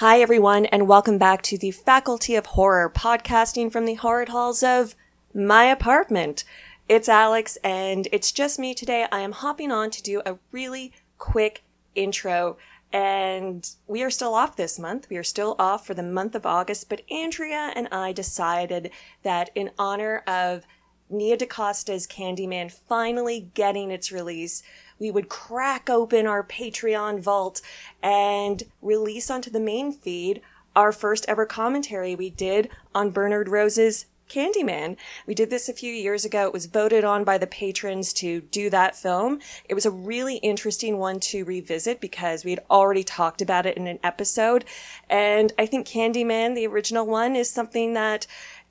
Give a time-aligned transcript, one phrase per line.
[0.00, 4.62] Hi, everyone, and welcome back to the Faculty of Horror, podcasting from the horror halls
[4.62, 4.94] of
[5.32, 6.44] my apartment.
[6.86, 9.06] It's Alex, and it's just me today.
[9.10, 11.62] I am hopping on to do a really quick
[11.94, 12.58] intro,
[12.92, 15.08] and we are still off this month.
[15.08, 18.90] We are still off for the month of August, but Andrea and I decided
[19.22, 20.66] that in honor of
[21.08, 24.62] Nia DaCosta's Candyman finally getting its release,
[24.98, 27.60] we would crack open our Patreon vault
[28.02, 30.40] and release onto the main feed
[30.74, 34.96] our first ever commentary we did on Bernard Rose's Candyman.
[35.26, 36.46] We did this a few years ago.
[36.46, 39.40] It was voted on by the patrons to do that film.
[39.68, 43.76] It was a really interesting one to revisit because we had already talked about it
[43.76, 44.64] in an episode.
[45.08, 48.26] And I think Candyman, the original one, is something that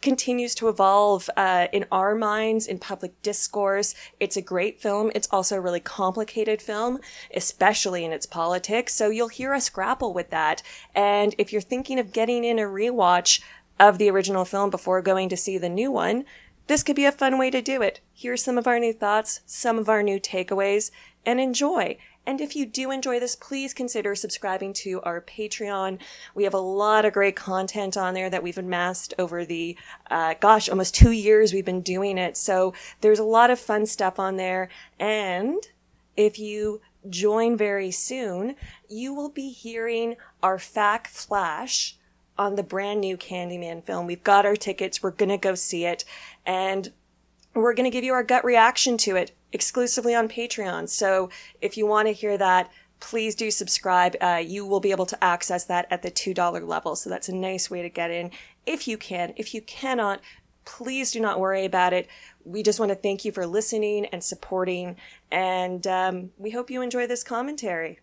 [0.05, 3.95] continues to evolve uh, in our minds in public discourse.
[4.19, 5.11] It's a great film.
[5.15, 6.99] It's also a really complicated film,
[7.33, 8.93] especially in its politics.
[8.93, 10.61] So you'll hear us grapple with that.
[10.93, 13.41] And if you're thinking of getting in a rewatch
[13.79, 16.25] of the original film before going to see the new one,
[16.67, 17.99] this could be a fun way to do it.
[18.13, 20.91] Here's some of our new thoughts, some of our new takeaways,
[21.25, 21.97] and enjoy.
[22.25, 25.99] And if you do enjoy this, please consider subscribing to our Patreon.
[26.33, 29.77] We have a lot of great content on there that we've amassed over the,
[30.09, 32.35] uh, gosh, almost two years we've been doing it.
[32.37, 34.69] So there's a lot of fun stuff on there.
[34.99, 35.61] And
[36.17, 38.55] if you join very soon,
[38.89, 41.97] you will be hearing our FAQ flash
[42.37, 44.07] on the brand new Candyman film.
[44.07, 45.01] We've got our tickets.
[45.01, 46.03] We're going to go see it.
[46.45, 46.91] And
[47.53, 50.87] we're going to give you our gut reaction to it exclusively on Patreon.
[50.89, 51.29] So
[51.61, 54.15] if you want to hear that, please do subscribe.
[54.21, 56.95] Uh, you will be able to access that at the $2 level.
[56.95, 58.31] So that's a nice way to get in
[58.65, 59.33] if you can.
[59.37, 60.21] If you cannot,
[60.65, 62.07] please do not worry about it.
[62.43, 64.97] We just want to thank you for listening and supporting.
[65.31, 67.99] And um, we hope you enjoy this commentary.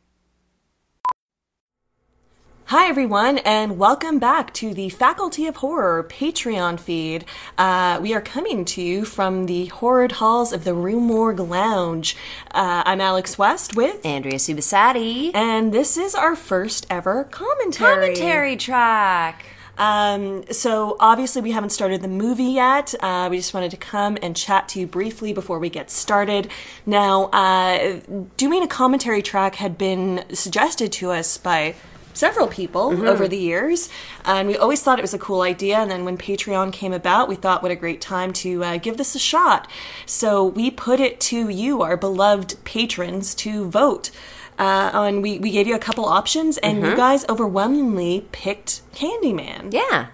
[2.66, 7.26] Hi, everyone, and welcome back to the Faculty of Horror Patreon feed.
[7.58, 12.16] Uh, we are coming to you from the horrid halls of the Rue Morgue Lounge.
[12.52, 15.34] Uh, I'm Alex West with Andrea Subissati.
[15.34, 18.14] And this is our first ever commentary.
[18.14, 19.44] Commentary track.
[19.76, 22.94] Um, so obviously we haven't started the movie yet.
[23.00, 26.48] Uh, we just wanted to come and chat to you briefly before we get started.
[26.86, 28.00] Now, uh,
[28.36, 31.74] doing a commentary track had been suggested to us by
[32.12, 33.06] several people mm-hmm.
[33.06, 33.88] over the years.
[34.24, 35.78] And we always thought it was a cool idea.
[35.78, 38.96] And then when Patreon came about, we thought what a great time to uh, give
[38.96, 39.68] this a shot.
[40.06, 44.10] So we put it to you, our beloved patrons, to vote.
[44.58, 46.90] Uh, and we, we gave you a couple options, and mm-hmm.
[46.90, 49.72] you guys overwhelmingly picked Candyman.
[49.72, 50.08] Yeah.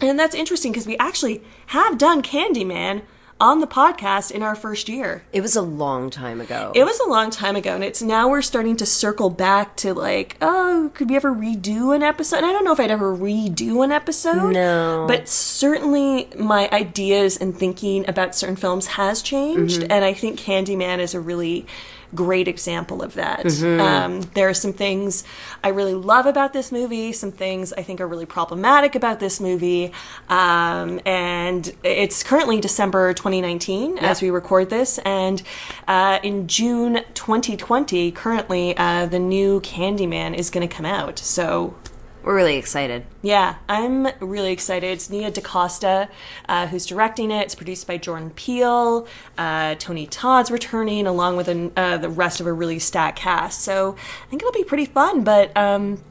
[0.00, 3.02] And that's interesting because we actually have done Candyman
[3.40, 5.22] on the podcast in our first year.
[5.32, 6.72] It was a long time ago.
[6.74, 9.94] It was a long time ago, and it's now we're starting to circle back to
[9.94, 12.38] like, oh, could we ever redo an episode?
[12.38, 14.52] And I don't know if I'd ever redo an episode.
[14.52, 15.06] No.
[15.08, 19.92] But certainly my ideas and thinking about certain films has changed, mm-hmm.
[19.92, 21.66] and I think Candyman is a really
[22.14, 23.44] great example of that.
[23.44, 23.80] Mm-hmm.
[23.80, 25.24] Um, there are some things
[25.62, 29.40] I really love about this movie, some things I think are really problematic about this
[29.40, 29.92] movie.
[30.28, 34.02] Um, and it's currently December 2019 yep.
[34.02, 34.98] as we record this.
[34.98, 35.42] And
[35.86, 41.18] uh, in June 2020, currently, uh, the new Candyman is going to come out.
[41.18, 41.74] So
[42.22, 43.04] we're really excited.
[43.22, 44.86] Yeah, I'm really excited.
[44.88, 46.08] It's Nia DaCosta
[46.48, 47.42] uh, who's directing it.
[47.42, 49.06] It's produced by Jordan Peele.
[49.36, 53.62] Uh, Tony Todd's returning along with an, uh, the rest of a really stacked cast.
[53.62, 56.02] So I think it'll be pretty fun, but um,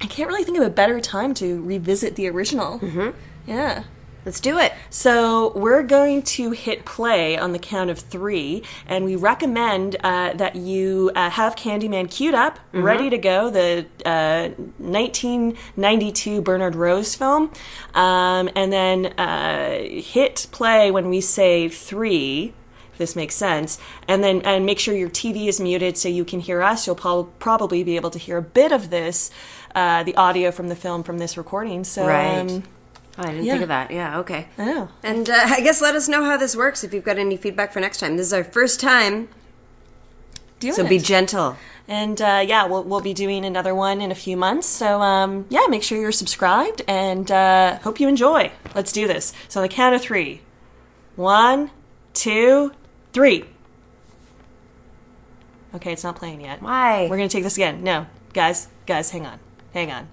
[0.00, 2.78] I can't really think of a better time to revisit the original.
[2.78, 3.10] Mm-hmm.
[3.46, 3.84] Yeah.
[4.24, 4.74] Let's do it.
[4.90, 10.34] So we're going to hit play on the count of three, and we recommend uh,
[10.34, 12.82] that you uh, have Candyman queued up, mm-hmm.
[12.82, 13.48] ready to go.
[13.48, 17.50] The uh, 1992 Bernard Rose film,
[17.94, 22.52] um, and then uh, hit play when we say three.
[22.92, 26.26] If this makes sense, and then and make sure your TV is muted so you
[26.26, 26.86] can hear us.
[26.86, 29.30] You'll po- probably be able to hear a bit of this,
[29.74, 31.84] uh, the audio from the film from this recording.
[31.84, 32.06] So.
[32.06, 32.40] Right.
[32.40, 32.64] Um,
[33.20, 33.52] Oh, I didn't yeah.
[33.52, 33.90] think of that.
[33.90, 34.46] Yeah, okay.
[34.56, 34.88] I know.
[35.02, 37.72] And uh, I guess let us know how this works if you've got any feedback
[37.72, 38.16] for next time.
[38.16, 39.28] This is our first time.
[40.58, 40.88] Doing so it.
[40.88, 41.56] be gentle.
[41.86, 44.66] And uh, yeah, we'll, we'll be doing another one in a few months.
[44.66, 48.52] So um, yeah, make sure you're subscribed and uh, hope you enjoy.
[48.74, 49.34] Let's do this.
[49.48, 50.40] So on the count of three.
[51.16, 51.70] One,
[52.14, 52.72] two,
[53.12, 53.44] three.
[55.74, 56.62] Okay, it's not playing yet.
[56.62, 57.02] Why?
[57.02, 57.84] We're going to take this again.
[57.84, 58.06] No.
[58.32, 59.38] Guys, guys, hang on.
[59.74, 60.08] Hang on.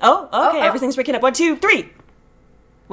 [0.00, 0.60] Oh, okay, oh, oh.
[0.60, 1.22] everything's breaking up.
[1.22, 1.90] One, two, three.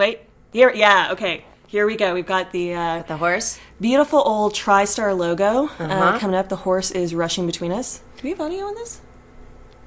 [0.01, 0.21] Wait,
[0.51, 1.45] here, yeah, okay.
[1.67, 2.15] Here we go.
[2.15, 3.59] We've got the uh, the horse.
[3.79, 6.17] Beautiful old TriStar logo uh, uh-huh.
[6.17, 6.49] coming up.
[6.49, 8.01] The horse is rushing between us.
[8.17, 8.99] Do we have audio on this?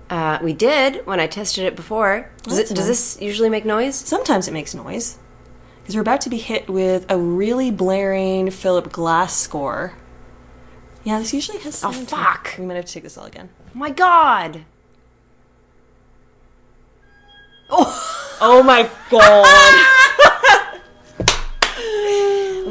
[0.08, 2.30] Uh, we did when I tested it before.
[2.44, 3.96] Does, it, does this usually make noise?
[3.96, 5.18] Sometimes it makes noise.
[5.82, 9.94] Because we're about to be hit with a really blaring Philip Glass score.
[11.02, 11.82] Yeah, this usually has.
[11.82, 12.54] Oh, fuck.
[12.56, 13.48] We might have to take this all again.
[13.74, 14.64] Oh my god!
[17.68, 18.10] Oh!
[18.40, 20.00] Oh my god.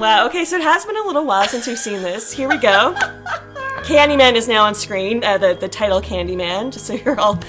[0.04, 2.30] wow, okay, so it has been a little while since we've seen this.
[2.30, 2.94] Here we go.
[3.84, 7.40] Candyman is now on screen, uh, the, the title Candyman, just so you're all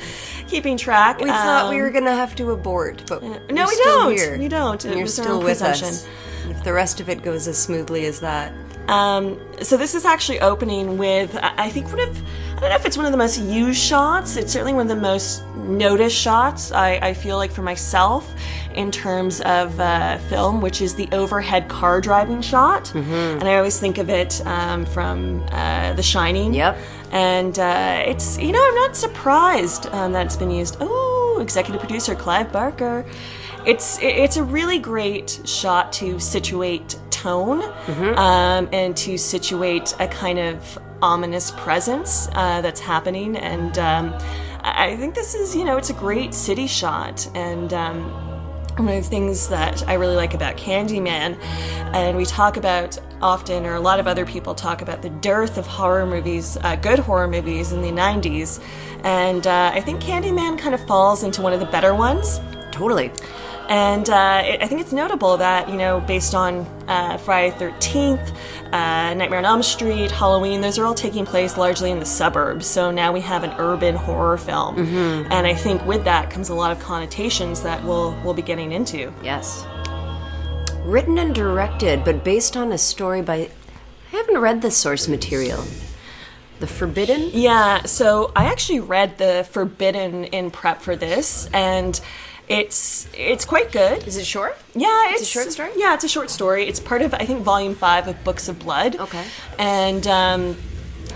[0.47, 1.19] keeping track.
[1.19, 4.13] We thought we Um, were gonna have to abort, but no, we're we still don't.
[4.13, 4.39] Here.
[4.39, 4.85] We don't.
[4.85, 6.07] And It you're still with us.
[6.49, 8.53] If the rest of it goes as smoothly as that,
[8.87, 12.23] Um, so this is actually opening with, I I think, one of,
[12.57, 14.37] I don't know if it's one of the most used shots.
[14.37, 18.31] It's certainly one of the most noticed shots, I, I feel like, for myself
[18.75, 22.85] in terms of uh, film, which is the overhead car driving shot.
[22.87, 23.41] Mm-hmm.
[23.41, 26.55] And I always think of it um, from uh, The Shining.
[26.55, 26.79] Yep.
[27.13, 30.77] And uh, it's, you know, I'm not surprised um, that it's been used.
[30.81, 33.05] Oh, executive producer Clive Barker.
[33.67, 37.63] It's it's a really great shot to situate tone
[38.19, 43.37] um, and to situate a kind of ominous presence uh, that's happening.
[43.37, 44.15] And um,
[44.61, 47.27] I I think this is, you know, it's a great city shot.
[47.35, 48.34] And um,
[48.77, 51.39] one of the things that I really like about Candyman,
[51.95, 55.59] and we talk about often, or a lot of other people talk about the dearth
[55.59, 58.61] of horror movies, uh, good horror movies in the 90s.
[59.05, 62.41] And uh, I think Candyman kind of falls into one of the better ones.
[62.73, 63.13] totally.
[63.69, 68.37] And uh, it, I think it's notable that, you know, based on uh, Friday 13th,
[68.73, 72.67] uh, Nightmare on Elm Street, Halloween, those are all taking place largely in the suburbs.
[72.67, 74.79] So now we have an urban horror film.
[75.33, 78.73] And I think with that comes a lot of connotations that we'll, we'll be getting
[78.73, 79.13] into.
[79.23, 79.67] Yes.
[80.85, 83.51] Written and directed, but based on a story by.
[84.13, 85.65] I haven't read the source material.
[86.61, 87.31] The Forbidden?
[87.33, 92.01] Yeah, so I actually read the Forbidden in prep for this, and
[92.49, 94.07] it's it's quite good.
[94.07, 94.57] Is it short?
[94.75, 95.71] Yeah, it's, a short story?
[95.77, 96.67] Yeah, it's a short story.
[96.67, 98.97] It's part of I think volume five of Books of Blood.
[98.97, 99.25] Okay.
[99.59, 100.57] and um,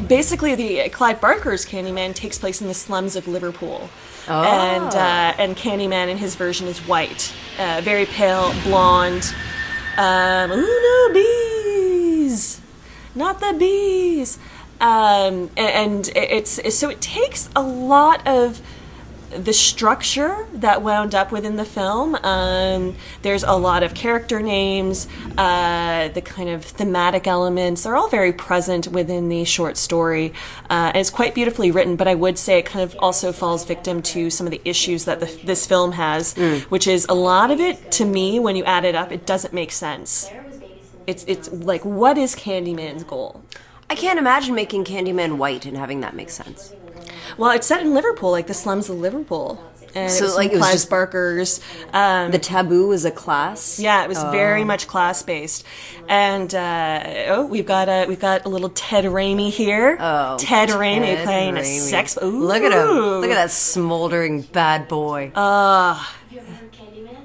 [0.06, 3.90] basically the Clive Barker's Candyman takes place in the slums of Liverpool.
[4.28, 4.42] Oh.
[4.42, 9.34] And uh, and Candyman in his version is white, uh, very pale, blonde.
[9.96, 12.60] Um, ooh no bees,
[13.14, 14.38] not the bees.
[14.80, 18.62] Um, and it's so it takes a lot of
[19.30, 22.14] the structure that wound up within the film.
[22.16, 28.08] Um, there's a lot of character names, uh, the kind of thematic elements are all
[28.08, 30.32] very present within the short story.
[30.70, 33.64] Uh, and it's quite beautifully written, but I would say it kind of also falls
[33.64, 36.34] victim to some of the issues that the, this film has,
[36.68, 39.52] which is a lot of it, to me, when you add it up, it doesn't
[39.52, 40.30] make sense.
[41.06, 43.42] It's, it's like, what is Candyman's goal?
[43.90, 46.74] I can't imagine making Candyman white and having that make sense.
[47.36, 49.62] Well, it's set in Liverpool, like the slums of Liverpool.
[49.94, 51.60] And So, it was like, like it was Clive just- Barker's.
[51.94, 53.78] Um, The taboo is a class?
[53.80, 55.64] yeah, it was very much class based,
[56.08, 59.96] and uh, oh, we've got a we've got a little Ted Raimi here.
[59.98, 62.18] Oh, Ted, Raimi Ted playing a sex.
[62.22, 62.26] Ooh.
[62.46, 62.86] Look at him.
[63.22, 65.32] Look at that smoldering bad boy.
[65.34, 66.12] Ah.
[66.12, 67.16] Uh, You ever heard Candyman?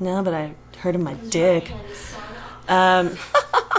[0.00, 1.70] no, but I heard of my dick.
[2.66, 3.10] Um,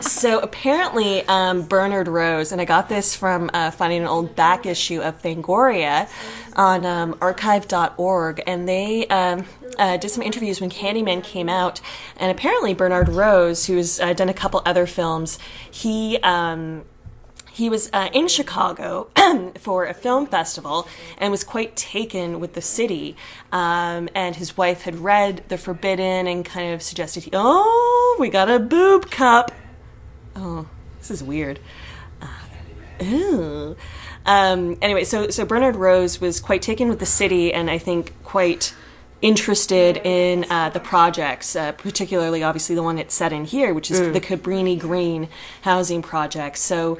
[0.00, 4.66] so apparently, um, Bernard Rose, and I got this from uh, finding an old back
[4.66, 6.08] issue of Fangoria
[6.56, 9.44] on um, archive.org, and they um,
[9.78, 11.80] uh, did some interviews when Candyman came out,
[12.16, 15.38] and apparently Bernard Rose, who's uh, done a couple other films,
[15.70, 16.18] he.
[16.22, 16.84] Um,
[17.54, 19.06] he was uh, in Chicago
[19.60, 23.16] for a film festival and was quite taken with the city.
[23.52, 28.50] Um, and his wife had read The Forbidden and kind of suggested, "Oh, we got
[28.50, 29.52] a boob cup."
[30.34, 30.66] Oh,
[30.98, 31.60] this is weird.
[32.20, 32.26] Uh,
[33.00, 33.76] ew.
[34.26, 38.20] Um, anyway, so so Bernard Rose was quite taken with the city, and I think
[38.24, 38.74] quite
[39.24, 43.90] interested in uh, the projects, uh, particularly obviously the one it's set in here, which
[43.90, 45.28] is the Cabrini Green
[45.62, 46.58] housing project.
[46.58, 46.96] So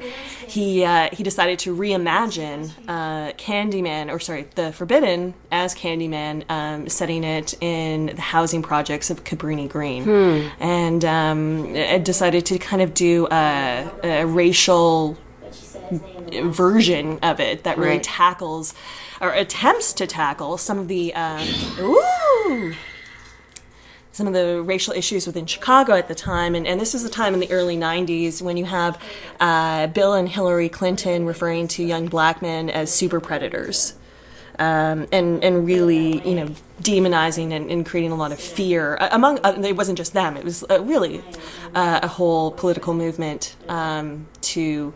[0.47, 6.89] he uh, he decided to reimagine uh, Candyman, or sorry, the Forbidden as Candyman, um,
[6.89, 10.03] setting it in the housing projects of Cabrini Green,
[10.59, 15.15] and um, uh, decided to kind of do a, a racial
[16.43, 18.03] version of it that really Right.
[18.03, 18.73] tackles
[19.21, 21.47] or attempts to tackle some of the um,
[21.79, 22.73] ooh
[24.11, 27.09] some of the racial issues within Chicago at the time, and, and this was the
[27.09, 28.97] time in the early '90s when you have
[29.41, 33.93] uh, Bill and Hillary Clinton referring to young black men as super predators,
[34.57, 36.47] um, and and really you know
[36.81, 39.39] demonizing and, and creating a lot of fear uh, among.
[39.43, 41.21] Uh, it wasn't just them; it was uh, really
[41.73, 44.93] uh, a whole political movement um, to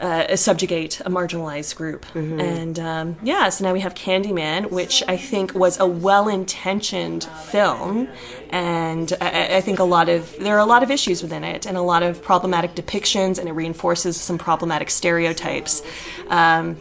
[0.00, 2.06] uh, subjugate a marginalized group.
[2.14, 8.08] And um, yeah, so now we have Candyman, which I think was a well-intentioned film,
[8.50, 11.66] and I, I think a lot of there are a lot of issues within it,
[11.66, 15.82] and a lot of problematic depictions, and it reinforces some problematic stereotypes.
[16.28, 16.76] Um,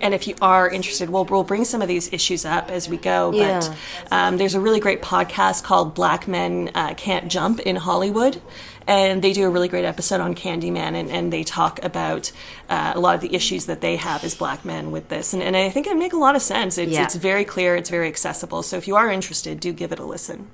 [0.00, 2.96] and if you are interested, we'll, we'll bring some of these issues up as we
[2.96, 3.32] go.
[3.32, 3.60] Yeah.
[3.60, 3.76] But
[4.12, 8.40] um, there's a really great podcast called Black Men uh, Can't Jump in Hollywood.
[8.86, 12.32] And they do a really great episode on Candyman, and, and they talk about
[12.68, 15.32] uh, a lot of the issues that they have as black men with this.
[15.32, 16.78] And, and I think it make a lot of sense.
[16.78, 17.04] It's, Yeah.
[17.04, 18.62] it's very clear, it's very accessible.
[18.62, 20.48] So if you are interested, do give it a listen.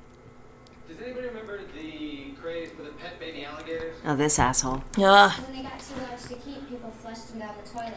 [0.89, 3.97] Does anybody remember the craze for the pet baby alligators?
[4.05, 4.83] Oh, this asshole.
[4.97, 5.31] Yeah.
[5.33, 7.95] When they got too large to keep, people flushed them down the toilet.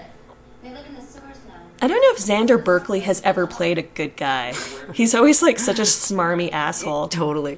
[0.63, 1.55] They live in the sewers now.
[1.81, 4.53] I don't know if Xander Berkeley has ever played a good guy.
[4.93, 7.07] He's always like such a smarmy asshole.
[7.09, 7.57] Totally.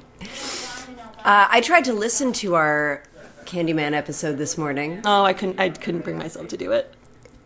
[1.24, 3.02] Uh, I tried to listen to our
[3.46, 5.00] Candyman episode this morning.
[5.04, 5.58] Oh, I couldn't.
[5.58, 6.92] I couldn't bring myself to do it.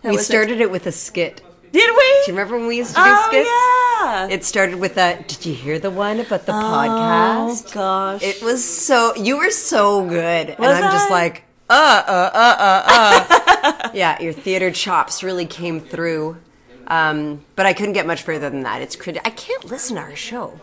[0.02, 1.42] We was started it with a skit.
[1.70, 2.02] Did we?
[2.24, 3.48] Do you remember when we used to do Oh skits?
[3.48, 4.28] yeah.
[4.34, 5.22] It started with a.
[5.28, 7.66] Did you hear the one about the podcast?
[7.68, 8.22] oh gosh.
[8.22, 9.14] It was so.
[9.16, 11.14] You were so good, and Was I'm just I?
[11.14, 13.90] like, uh, uh, uh, uh, uh.
[13.94, 16.38] yeah, your theater chops really came through.
[16.86, 18.80] Um, but I couldn't get much further than that.
[18.80, 20.58] It's criti- I can't listen to our show.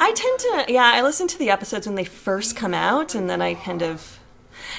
[0.00, 3.28] I tend to, yeah, I listen to the episodes when they first come out, and
[3.28, 4.18] then I kind of,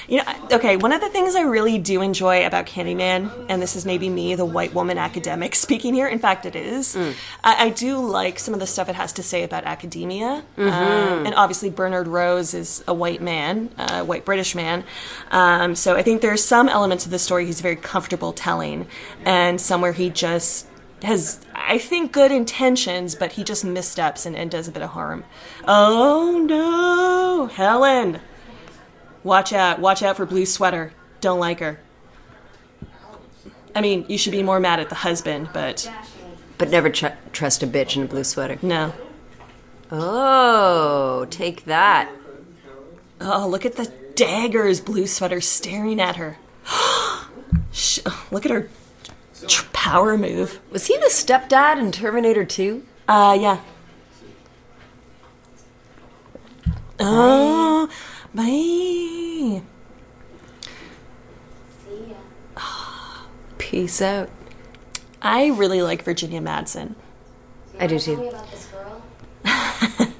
[0.08, 3.76] you know, okay, one of the things I really do enjoy about Candyman, and this
[3.76, 7.70] is maybe me, the white woman academic speaking here, in fact, it is, I, I
[7.70, 10.42] do like some of the stuff it has to say about academia.
[10.56, 14.84] Um, and obviously, Bernard Rose is a white man, a white British man.
[15.30, 18.86] Um, so I think there's some elements of the story he's very comfortable telling,
[19.24, 20.66] and somewhere he just
[21.02, 24.90] has I think good intentions, but he just missteps and, and does a bit of
[24.90, 25.24] harm.
[25.66, 28.20] Oh no, Helen!
[29.22, 29.78] Watch out!
[29.78, 30.92] Watch out for Blue Sweater.
[31.20, 31.78] Don't like her.
[33.74, 35.90] I mean, you should be more mad at the husband, but
[36.58, 38.58] But never tr- trust a bitch in a blue sweater.
[38.62, 38.92] no.
[39.92, 42.10] Oh, take that.
[43.20, 46.38] Oh, look at the daggers, Blue Sweater staring at her.
[47.72, 48.68] Sh- oh, look at her
[49.72, 50.60] power move.
[50.70, 52.84] Was he the stepdad in Terminator 2?
[53.08, 53.60] Uh, yeah.
[56.98, 57.88] Oh,
[58.34, 59.62] bye.
[61.86, 62.16] See ya.
[63.58, 64.28] Peace out.
[65.22, 66.94] I really like Virginia Madsen.
[67.78, 68.28] I do Tell me too.
[68.36, 69.02] about this girl.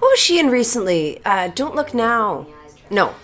[0.00, 1.20] What was she in recently?
[1.26, 2.46] Uh, Don't Look Now.
[2.88, 3.14] No,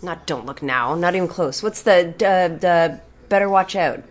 [0.00, 0.94] not Don't Look Now.
[0.94, 1.62] Not even close.
[1.64, 4.04] What's the uh, the Better Watch Out?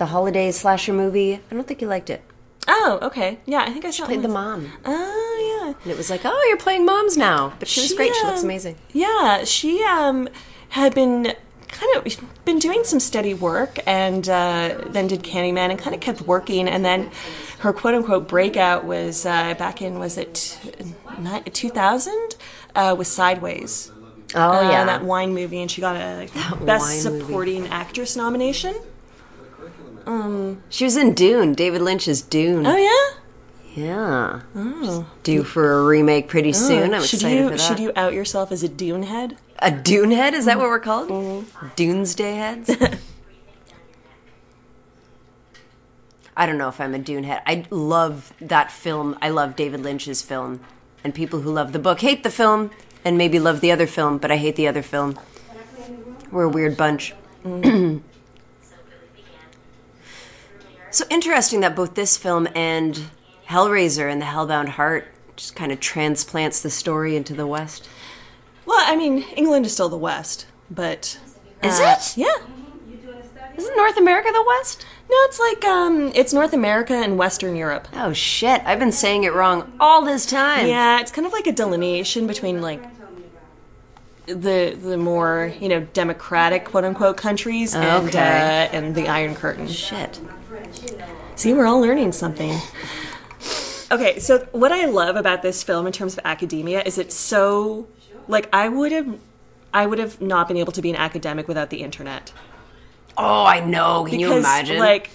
[0.00, 1.34] The holiday slasher movie.
[1.34, 2.22] I don't think you liked it.
[2.66, 3.38] Oh, okay.
[3.44, 5.74] Yeah, I think I saw Played the mom, Oh, yeah.
[5.82, 7.52] and it was like, oh, you're playing moms now.
[7.58, 8.14] But she was great.
[8.16, 8.76] She looks um, amazing.
[8.94, 10.26] Yeah, she um
[10.70, 11.34] had been
[11.68, 16.00] kind of been doing some steady work and uh, then did Candyman and kind of
[16.00, 17.10] kept working and then
[17.58, 20.56] her quote unquote breakout was uh, back in was it
[21.52, 22.36] two thousand
[22.74, 23.92] uh, with Sideways.
[24.34, 26.26] Oh uh, yeah, that wine movie, and she got a
[26.56, 27.20] wine best movie.
[27.20, 28.74] supporting actress nomination.
[30.06, 31.54] Um, she was in Dune.
[31.54, 32.66] David Lynch's Dune.
[32.66, 33.20] Oh yeah.
[33.74, 34.40] Yeah.
[34.54, 35.06] Oh.
[35.22, 36.94] Due for a remake pretty oh, soon.
[36.94, 37.60] I'm should excited you for that.
[37.60, 39.36] should you out yourself as a Dune head?
[39.60, 40.34] A Dune head?
[40.34, 41.08] Is that what we're called?
[41.08, 41.68] Mm-hmm.
[41.76, 42.70] Doomsday heads?
[46.36, 47.42] I don't know if I'm a Dune head.
[47.46, 49.16] I love that film.
[49.20, 50.60] I love David Lynch's film.
[51.04, 52.70] And people who love the book hate the film
[53.04, 55.18] and maybe love the other film, but I hate the other film.
[56.30, 57.14] We're a weird bunch.
[57.44, 57.98] Mm-hmm.
[60.90, 63.00] so interesting that both this film and
[63.48, 67.88] Hellraiser and the Hellbound Heart just kind of transplants the story into the West.
[68.66, 71.18] Well, I mean, England is still the West, but
[71.62, 72.16] Is uh, it?
[72.16, 72.32] Yeah.
[73.56, 74.86] Isn't North America the West?
[75.10, 77.88] No, it's like um, it's North America and Western Europe.
[77.94, 80.68] Oh shit, I've been saying it wrong all this time.
[80.68, 82.82] Yeah, it's kind of like a delineation between like
[84.26, 89.66] the the more you know democratic quote unquote countries and uh, and the Iron Curtain.
[89.66, 90.20] Shit.
[91.36, 92.58] See, we're all learning something.
[93.90, 97.88] Okay, so what I love about this film in terms of academia is it's so
[98.28, 99.18] like I would have
[99.72, 102.32] I would have not been able to be an academic without the internet.
[103.16, 104.04] Oh, I know.
[104.08, 104.78] Can you Because, imagine?
[104.78, 105.10] Like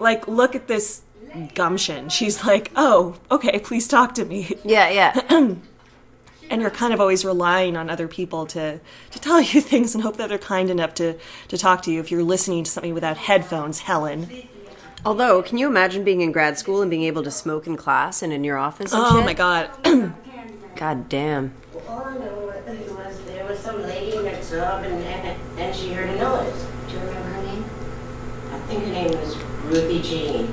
[0.00, 1.02] like look at this
[1.54, 2.08] gumption.
[2.08, 5.20] She's like, "Oh, okay, please talk to me." yeah, yeah.
[6.50, 8.80] and you're kind of always relying on other people to,
[9.12, 11.16] to tell you things and hope that they're kind enough to,
[11.48, 14.28] to talk to you if you're listening to something without headphones, Helen.
[15.04, 18.22] Although, can you imagine being in grad school and being able to smoke in class
[18.22, 19.24] and in your office and Oh shit?
[19.24, 19.70] my god.
[20.76, 21.52] God damn.
[21.88, 26.10] All I know was there was some lady next door, and, and, and She Heard
[26.10, 26.66] a noise.
[26.88, 27.64] Do you remember her name?
[28.52, 30.52] I think her name was Ruthie Jean.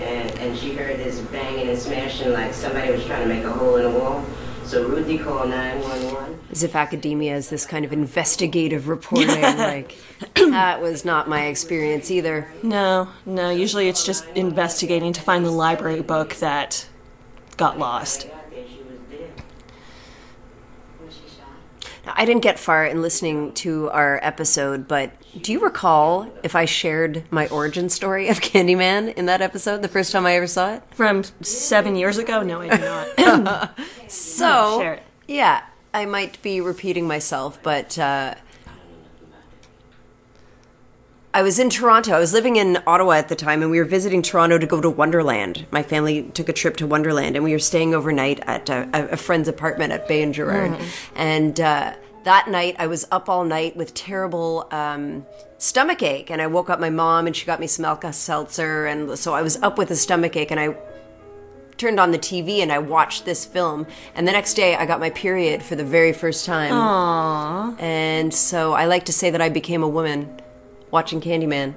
[0.00, 3.52] And, and she heard this banging and smashing like somebody was trying to make a
[3.52, 4.24] hole in the wall.
[4.64, 6.38] So Ruthie called 911.
[6.50, 9.28] As if academia is this kind of investigative reporting.
[9.42, 9.94] like,
[10.34, 12.48] that was not my experience either.
[12.62, 13.50] No, no.
[13.50, 16.86] Usually it's just investigating to find the library book that
[17.56, 18.26] got lost.
[18.28, 19.32] Got there, she was dead.
[21.04, 21.90] Was she shot?
[22.06, 26.54] Now, I didn't get far in listening to our episode, but do you recall if
[26.54, 30.46] I shared my origin story of Candyman in that episode the first time I ever
[30.46, 30.82] saw it?
[30.92, 32.42] From seven years ago?
[32.42, 32.68] No, I
[33.16, 33.78] do not.
[34.06, 38.34] So, yeah, I might be repeating myself, but uh,
[41.34, 42.12] I was in Toronto.
[42.12, 44.80] I was living in Ottawa at the time, and we were visiting Toronto to go
[44.80, 45.66] to Wonderland.
[45.72, 49.16] My family took a trip to Wonderland, and we were staying overnight at a, a
[49.16, 50.80] friend's apartment at Bay and Gerrard.
[51.16, 55.26] And uh, that night, I was up all night with terrible um,
[55.58, 58.86] stomach ache, and I woke up my mom, and she got me some Alka Seltzer,
[58.86, 60.76] and so I was up with a stomach ache, and I
[61.78, 63.88] turned on the TV and I watched this film.
[64.14, 66.70] And the next day, I got my period for the very first time.
[66.70, 67.82] Aww.
[67.82, 70.40] And so I like to say that I became a woman
[70.94, 71.74] watching Candyman.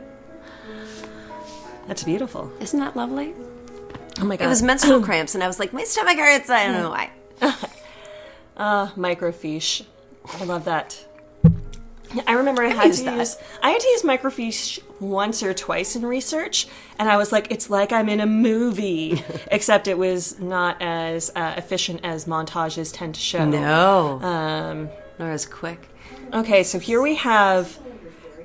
[1.87, 2.51] That's beautiful.
[2.59, 3.33] Isn't that lovely?
[4.19, 4.45] Oh my god.
[4.45, 6.51] It was menstrual cramps, and I was like, my stomach hurts.
[6.51, 7.09] I don't know why.
[8.55, 9.83] Uh, microfiche.
[10.39, 11.03] I love that.
[12.27, 13.17] I remember I had used to that.
[13.17, 16.67] use I had to use microfiche once or twice in research,
[16.99, 21.31] and I was like, it's like I'm in a movie, except it was not as
[21.35, 23.45] uh, efficient as montages tend to show.
[23.49, 24.21] No.
[24.21, 25.89] Um, Nor as quick.
[26.33, 27.79] okay, so here we have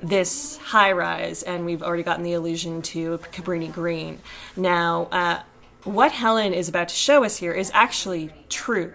[0.03, 4.19] this high rise, and we've already gotten the allusion to Cabrini Green.
[4.57, 5.43] Now, uh,
[5.85, 8.93] what Helen is about to show us here is actually true.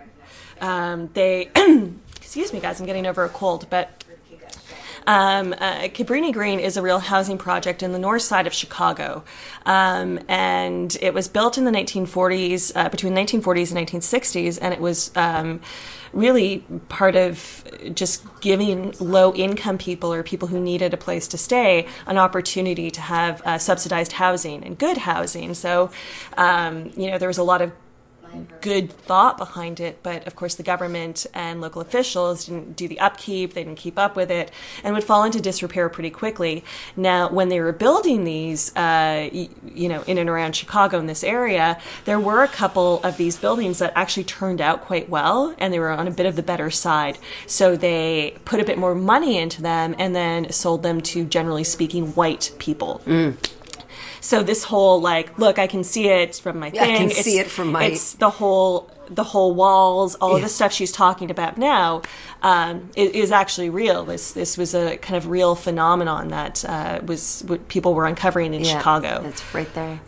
[0.62, 1.50] Um, they,
[2.18, 4.04] excuse me, guys, I'm getting over a cold, but
[5.08, 9.24] um, uh, Cabrini Green is a real housing project in the north side of Chicago.
[9.66, 14.82] Um, and it was built in the 1940s, uh, between 1940s and 1960s, and it
[14.82, 15.62] was um,
[16.14, 21.38] really part of just giving low income people or people who needed a place to
[21.38, 25.54] stay an opportunity to have uh, subsidized housing and good housing.
[25.54, 25.92] So,
[26.38, 27.72] um, you know, there was a lot of
[28.62, 33.00] good thought behind it, but of course the government and local officials didn't do the
[33.00, 34.52] upkeep, they didn't keep up with it,
[34.84, 36.64] and would fall into disrepair pretty quickly.
[36.96, 41.24] Now, when they were building these, uh, you know, in and around Chicago in this
[41.24, 45.74] area, there were a couple of these buildings that actually turned out quite well, and
[45.74, 47.18] they were on a bit of the better side.
[47.46, 51.64] So they put a bit more money into them and then sold them to, generally
[51.64, 53.02] speaking, white people.
[54.30, 56.98] So this whole like, look, I can see it from my Yeah, I thing.
[56.98, 60.74] can see it from my- It's the whole the whole walls, all of the stuff
[60.74, 62.02] she's talking about now,
[62.42, 64.04] um, is, is actually real.
[64.04, 68.54] This this was a kind of real phenomenon that uh, was what people were uncovering
[68.54, 70.02] in Yeah, Chicago It's right there.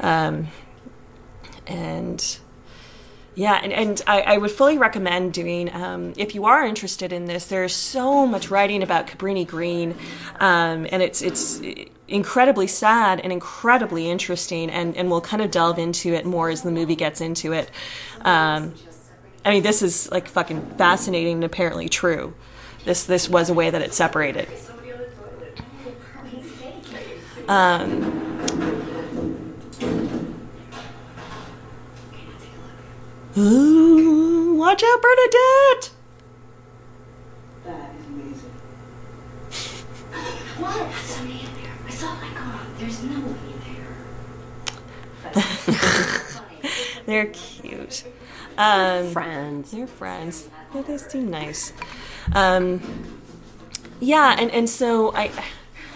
[1.68, 2.38] and
[3.36, 7.24] yeah and, and I, I would fully recommend doing um, if you are interested in
[7.26, 9.96] this there's so much writing about cabrini green
[10.40, 11.62] um, and it's it's
[12.10, 16.64] incredibly sad and incredibly interesting and, and we'll kind of delve into it more as
[16.64, 17.70] the movie gets into it.
[18.22, 18.74] Um,
[19.46, 22.34] i mean this is like fucking fascinating and apparently true.
[22.86, 24.48] This this was a way that it separated.
[33.38, 35.92] Ooh, watch out bernadette!
[37.64, 38.52] That is amazing.
[40.60, 40.78] What?
[40.78, 41.74] There's somebody in there.
[41.88, 42.60] I saw my car.
[43.00, 43.54] There's nobody
[45.34, 45.44] there.
[47.06, 48.04] They're cute
[48.60, 49.72] um, Friends.
[49.72, 50.50] They're friends.
[50.76, 51.72] Yeah, they seem nice.
[52.34, 52.82] Um,
[54.02, 55.32] yeah, and, and so I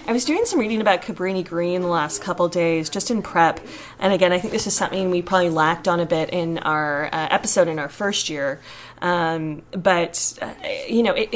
[0.08, 3.60] I was doing some reading about Cabrini Green the last couple days, just in prep.
[4.00, 7.08] And again, I think this is something we probably lacked on a bit in our
[7.08, 8.62] uh, episode in our first year.
[9.02, 10.54] Um, but uh,
[10.88, 11.30] you know, it,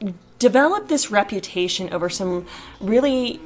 [0.00, 2.46] it developed this reputation over some
[2.80, 3.40] really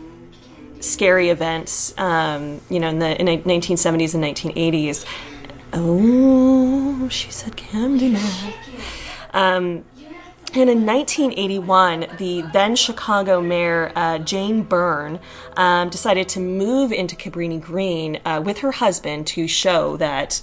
[0.80, 5.04] scary events, um, you know, in the in the 1970s and 1980s.
[5.72, 8.52] Oh, she said Candyman.
[9.34, 9.84] Um,
[10.54, 15.18] and in 1981, the then Chicago mayor, uh, Jane Byrne,
[15.56, 20.40] um, decided to move into Cabrini Green uh, with her husband to show that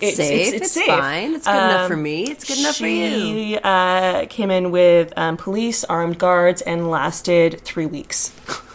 [0.00, 0.54] it's safe.
[0.54, 0.86] It's, It's safe.
[0.86, 1.34] fine.
[1.34, 2.30] It's good enough Um, for me.
[2.30, 3.08] It's good enough for you.
[3.10, 8.32] She uh, came in with um, police, armed guards, and lasted three weeks.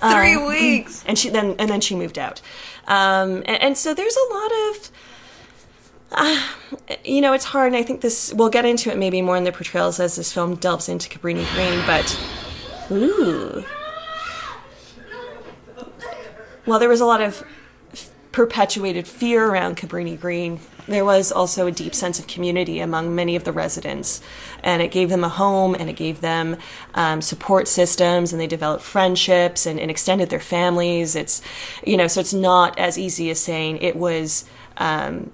[0.00, 1.04] Three weeks.
[1.06, 2.40] and she then and then she moved out
[2.88, 4.90] um, and, and so there's a lot of
[6.12, 6.42] uh,
[7.04, 9.44] you know it's hard and i think this we'll get into it maybe more in
[9.44, 12.18] the portrayals as this film delves into cabrini green but
[12.90, 13.64] Ooh.
[16.64, 17.44] While there was a lot of
[18.32, 23.36] perpetuated fear around Cabrini Green, there was also a deep sense of community among many
[23.36, 24.20] of the residents.
[24.62, 26.56] And it gave them a home and it gave them
[26.94, 31.14] um, support systems and they developed friendships and, and extended their families.
[31.16, 31.42] It's,
[31.86, 34.44] you know, so it's not as easy as saying it was.
[34.76, 35.32] Um,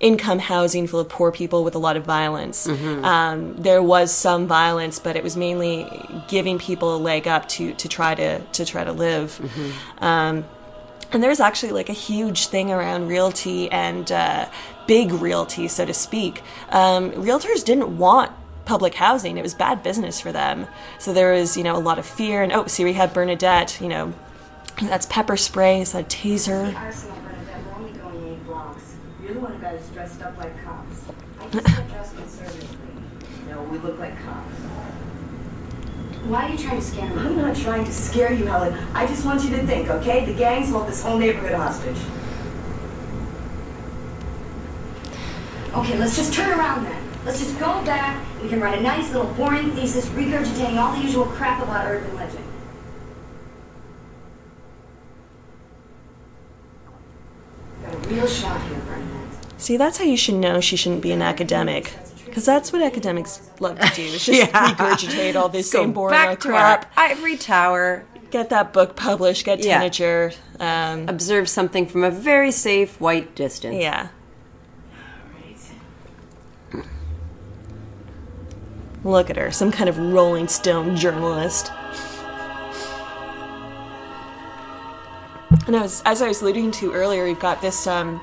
[0.00, 2.66] income housing full of poor people with a lot of violence.
[3.04, 5.86] Um, there was some violence, but it was mainly
[6.26, 9.40] giving people a leg up to to try to to try to live.
[9.98, 10.44] Um,
[11.12, 14.48] and there's actually like a huge thing around realty and uh,
[14.86, 16.42] big realty, so to speak.
[16.70, 18.32] Um, realtors didn't want
[18.64, 20.66] public housing; it was bad business for them.
[20.98, 22.42] So there was, you know, a lot of fear.
[22.42, 23.80] And oh, see, we have Bernadette.
[23.80, 24.14] You know,
[24.80, 25.82] that's pepper spray.
[25.82, 26.74] It's a taser.
[26.74, 28.94] Arsenal, Bernadette, we're only going eight blocks.
[29.22, 31.04] You're the one who got us dressed up like cops.
[31.40, 32.78] I just got dressed conservatively.
[33.48, 34.21] No, we look like cops.
[36.24, 37.16] Why are you trying to scare me?
[37.16, 38.74] I'm not trying to scare you, Helen.
[38.94, 40.24] I just want you to think, okay?
[40.24, 41.96] The gangs hold this whole neighborhood hostage.
[45.74, 47.02] Okay, let's just turn around then.
[47.24, 48.24] Let's just go back.
[48.40, 52.14] We can write a nice little boring thesis regurgitating all the usual crap about urban
[52.14, 52.44] legend.
[57.82, 59.60] Got a real shot here, Bernadette.
[59.60, 61.94] See, that's how you should know she shouldn't be an academic.
[62.32, 64.04] Because that's what academics love to do.
[64.04, 64.46] Is just Yeah.
[64.74, 66.90] regurgitate all this same boring back old to crap.
[66.96, 68.06] ivory tower.
[68.30, 69.86] Get that book published, get Yeah.
[70.58, 73.76] Um, Observe something from a very safe white distance.
[73.76, 74.08] yeah.
[79.04, 81.70] Look at her, some kind of Rolling Stone journalist.
[85.66, 88.20] And I was, as I was alluding to earlier, we've got this um,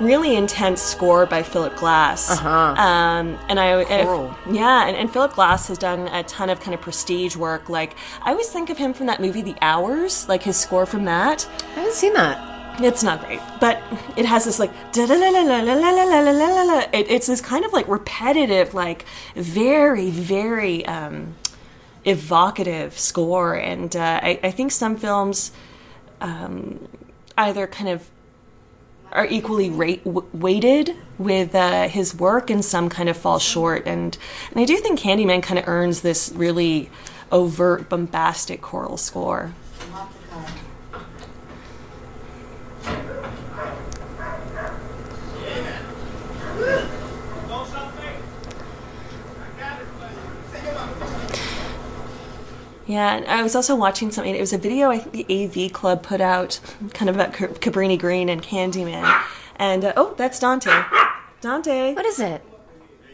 [0.00, 2.30] really intense score by Philip Glass.
[2.30, 2.48] Uh-huh.
[2.48, 3.82] Um, and I.
[3.82, 7.68] I, yeah, and, and Philip Glass has done a ton of kind of prestige work.
[7.68, 11.04] Like I always think of him from that movie The Hours, like his score from
[11.04, 11.48] that.
[11.70, 12.56] I haven't seen that.
[12.80, 13.82] It's not great, but
[14.16, 14.70] it has this like
[16.92, 21.34] it's this kind of like repetitive, like very, very um,
[22.04, 25.50] evocative score, and uh, I, I think some films
[26.20, 26.86] um,
[27.36, 28.08] either kind of
[29.12, 33.86] are equally rate, weighted with uh, his work, and some kind of fall short.
[33.86, 34.16] And
[34.50, 36.90] and I do think Candyman kind of earns this really
[37.30, 39.52] overt, bombastic choral score.
[52.88, 54.34] Yeah, and I was also watching something.
[54.34, 56.58] It was a video I think the AV Club put out,
[56.94, 59.22] kind of about Cabrini Green and Candyman.
[59.56, 60.70] And uh, oh, that's Dante.
[61.42, 61.94] Dante.
[61.94, 62.42] What is it?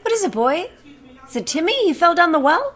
[0.03, 0.71] What is it, boy?
[1.27, 1.75] Is it Timmy?
[1.87, 2.75] He fell down the well?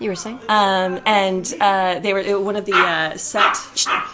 [0.00, 0.40] You were saying?
[0.48, 3.54] Um, and uh, they were it- one of the uh, set.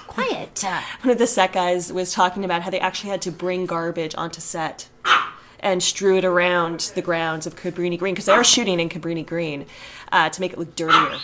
[0.07, 0.63] Quiet.
[1.01, 4.15] One of the set guys was talking about how they actually had to bring garbage
[4.15, 4.91] onto set
[5.63, 9.25] and strew it around the grounds of Cabrini Green because they are shooting in Cabrini
[9.25, 9.67] Green
[10.11, 11.19] uh, to make it look dirtier.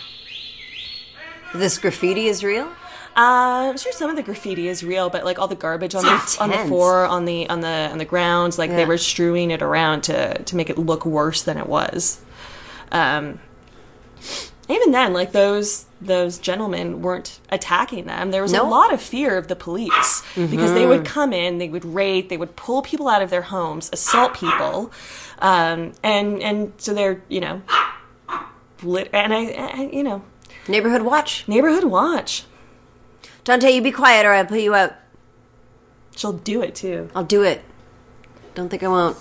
[1.53, 2.71] this graffiti is real?
[3.17, 6.03] Uh, I'm sure some of the graffiti is real, but like all the garbage on
[6.03, 9.51] the on the floor, on the on the on the grounds, like they were strewing
[9.51, 12.21] it around to to make it look worse than it was.
[12.91, 13.39] Um,
[14.69, 18.31] even then, like those those gentlemen weren't attacking them.
[18.31, 21.67] There was a lot of fear of the police because they would come in, they
[21.69, 24.91] would raid, they would pull people out of their homes, assault people,
[25.39, 27.61] um, and and so they're you know,
[28.83, 30.23] lit, and I, I you know
[30.67, 31.47] Neighborhood watch.
[31.47, 32.45] neighborhood watch.
[33.43, 34.93] Dante, you be quiet or I'll put you out.
[36.15, 37.09] She'll do it too.
[37.15, 37.63] I'll do it.
[38.53, 39.17] Don't think I won't.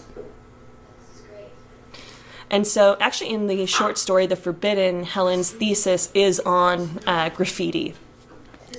[2.50, 7.94] And so, actually, in the short story, The Forbidden, Helen's thesis is on uh, graffiti.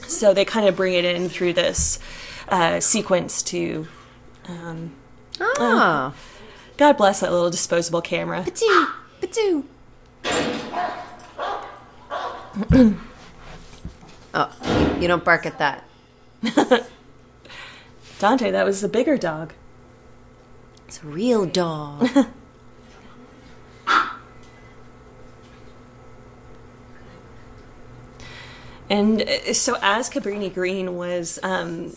[0.08, 1.99] So they kind of bring it in through this
[2.47, 3.88] uh, sequence to.
[4.47, 4.95] Um,
[5.41, 6.13] Oh.
[6.77, 8.43] God bless that little disposable camera.
[8.43, 8.88] Patoo.
[9.21, 9.65] Patoo.
[14.34, 15.86] oh, you don't bark at that.
[18.19, 19.53] Dante, that was the bigger dog.
[20.88, 22.10] It's a real dog.
[28.89, 31.95] And uh, so, as Cabrini Green was um,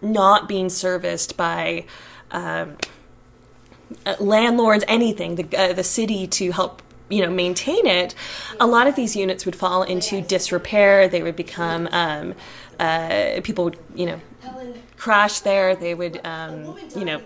[0.00, 1.84] not being serviced by
[2.30, 2.76] um,
[4.06, 8.14] uh, landlords, anything, the, uh, the city to help you know maintain it,
[8.60, 11.08] a lot of these units would fall into disrepair.
[11.08, 12.34] They would become um,
[12.78, 14.20] uh, people would you know
[14.96, 15.74] crash there.
[15.76, 17.20] They would um, you know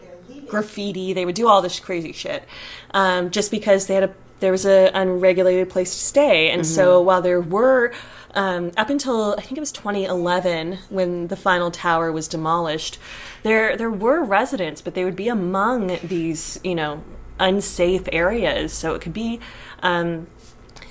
[0.49, 1.13] graffiti.
[1.13, 2.45] They would do all this crazy shit
[2.93, 6.99] um, just because they had a there was an unregulated place to stay, and so
[6.99, 7.07] Mm-hmm.
[7.07, 7.93] while there were.
[8.35, 12.99] Um, up until I think it was 2011 when the final tower was demolished,
[13.43, 17.03] there there were residents, but they would be among these you know
[17.39, 18.73] unsafe areas.
[18.73, 19.41] So it could be
[19.83, 20.29] um,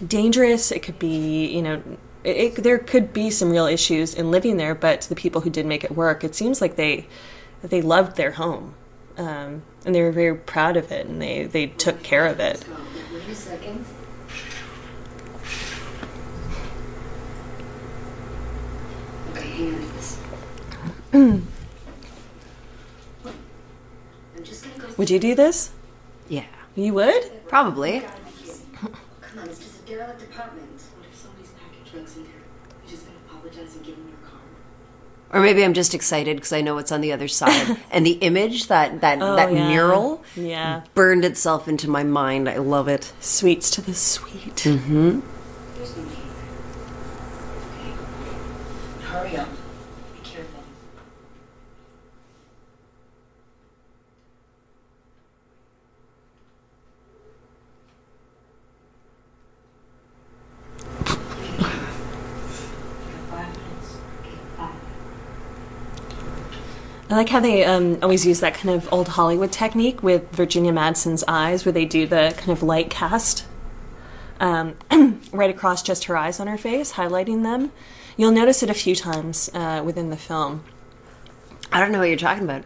[0.06, 0.72] dangerous.
[0.72, 1.82] It could be, you know,
[2.24, 4.76] it, it, there could be some real issues in living there.
[4.76, 7.08] But the people who did make it work, it seems like they
[7.64, 8.74] they loved their home,
[9.18, 12.66] um, and they were very proud of it, and they they took care of it.
[13.34, 13.86] Second.
[19.30, 19.40] Okay, hang on to this.
[19.40, 19.51] I'm just gonna
[24.80, 24.90] go.
[24.98, 25.72] Would you do this?
[26.30, 26.46] Yeah,
[26.76, 27.48] You would?
[27.48, 28.02] probably.
[28.02, 30.70] Come on, it's just a derelict apartment.
[30.98, 32.34] What if somebody's package leaks in there?
[32.84, 34.40] You're just gonna apologize and give them your car?
[35.34, 37.78] Or maybe I'm just excited because I know what's on the other side.
[37.92, 39.68] and the image that that oh, that Oh, yeah.
[39.68, 40.82] mural Yeah.
[40.94, 42.48] burned itself into my mind.
[42.48, 43.12] I love it.
[43.20, 44.56] Sweets to the sweet.
[44.56, 45.20] Mm-hmm.
[45.76, 46.21] There's no key.
[49.12, 49.50] Hurry up.
[50.14, 50.64] Be careful.
[67.10, 70.72] I like how they um, always use that kind of old Hollywood technique with Virginia
[70.72, 73.44] Madsen's eyes, where they do the kind of light cast
[74.40, 74.78] um,
[75.34, 77.74] right across just her eyes on her face, highlighting them.
[78.22, 80.64] You'll notice it a few times uh, within the film.
[81.72, 82.64] I don't know what you're talking about.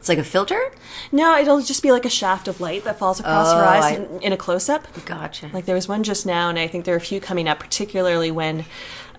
[0.00, 0.72] It's like a filter.
[1.12, 3.84] No, it'll just be like a shaft of light that falls across her Oh, eyes
[3.84, 4.88] I- in, in a close up.
[5.06, 5.50] Gotcha.
[5.52, 7.60] Like there was one just now, and I think there are a few coming up,
[7.60, 8.64] particularly when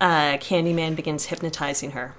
[0.02, 2.14] uh, Candyman begins hypnotizing her.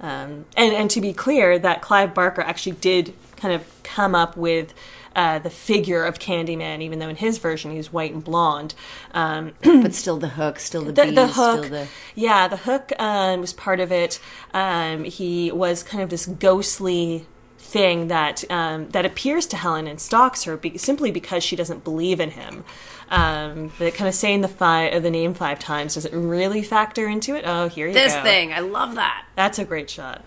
[0.00, 4.36] Um, and and to be clear, that Clive Barker actually did kind of come up
[4.36, 4.74] with
[5.18, 8.76] uh, the figure of Candyman, even though in his version he's white and blonde.
[9.12, 12.58] Um, but still the hook, still the, the, bees, the hook, still the yeah, the
[12.58, 14.20] hook um, was part of it.
[14.54, 17.26] Um, he was kind of this ghostly
[17.58, 21.82] thing that um, that appears to Helen and stalks her be- simply because she doesn't
[21.82, 22.64] believe in him.
[23.10, 27.08] Um, but kind of saying the five, the name five times does it really factor
[27.08, 27.42] into it?
[27.44, 28.22] Oh, here you this go.
[28.22, 28.52] This thing.
[28.52, 29.26] I love that.
[29.34, 30.22] That's a great shot.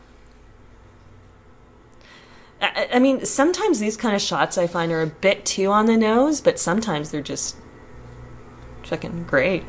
[2.61, 5.87] I, I mean, sometimes these kind of shots I find are a bit too on
[5.87, 7.55] the nose, but sometimes they're just
[8.83, 9.63] fucking great.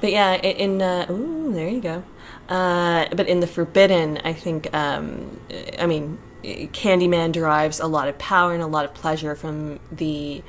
[0.00, 2.02] But yeah, in uh, ooh, there you go.
[2.48, 5.38] Uh, but in the Forbidden, I think, um,
[5.78, 10.42] I mean, Candyman derives a lot of power and a lot of pleasure from the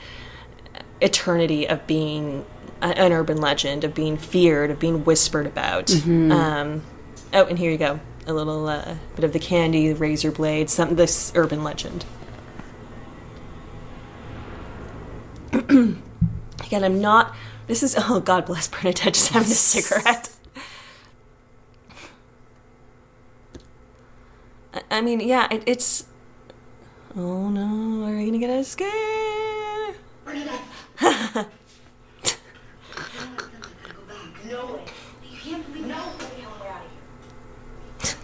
[1.02, 2.46] eternity of being
[2.84, 5.92] a- an urban legend, of being feared, of being whispered about.
[6.06, 6.84] Um,
[7.34, 10.70] oh, and here you go, a little uh, bit of the candy, the razor blade,
[10.70, 12.06] some this urban legend.
[15.54, 17.34] Again, I'm not.
[17.68, 20.30] This is oh God bless Bernadette just having a cigarette.
[24.74, 26.06] I- I mean, yeah, it, it's.
[27.16, 29.94] Oh no, are you gonna get a scare?
[30.26, 30.62] Bernadette!
[31.00, 31.46] Go
[34.08, 34.46] back.
[34.50, 34.86] No way.
[35.32, 35.96] You can't believe no.
[35.96, 36.92] We're out of
[38.02, 38.18] here.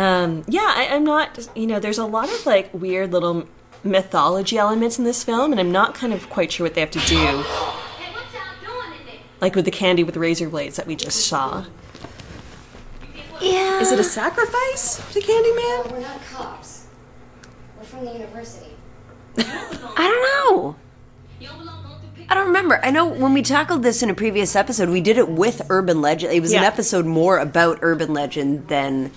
[0.00, 1.46] Um, yeah, I, I'm not.
[1.54, 3.46] You know, there's a lot of like weird little
[3.84, 6.90] mythology elements in this film, and I'm not kind of quite sure what they have
[6.92, 7.16] to do.
[7.16, 9.16] Hey, what y'all doing in there?
[9.42, 11.66] Like with the candy with razor blades that we just saw.
[13.42, 13.80] Yeah.
[13.80, 15.92] Is it a sacrifice to Candyman?
[15.92, 16.86] We're not cops.
[17.76, 18.74] We're from the university.
[19.36, 19.42] I
[19.96, 20.76] don't know.
[22.30, 22.80] I don't remember.
[22.84, 26.00] I know when we tackled this in a previous episode, we did it with urban
[26.00, 26.32] legend.
[26.32, 29.10] It was an episode more about urban legend than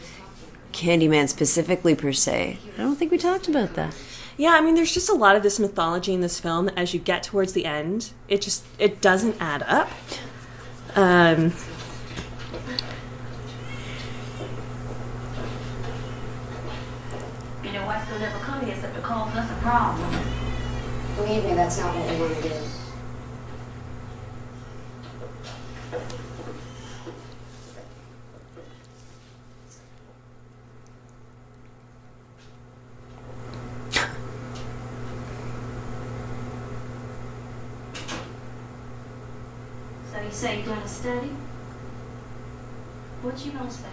[0.74, 2.58] Candyman specifically per se.
[2.78, 3.96] I don't think we talked about that.
[4.36, 6.70] Yeah, I mean, there's just a lot of this mythology in this film.
[6.70, 9.90] As you get towards the end, it just it doesn't add up.
[10.96, 11.54] Um,
[17.64, 20.12] You know, why still never come here except to cause us a problem.
[21.16, 22.83] Believe me, that's not what we want to do.
[40.26, 41.30] You say you're gonna study?
[43.22, 43.84] What you gonna say?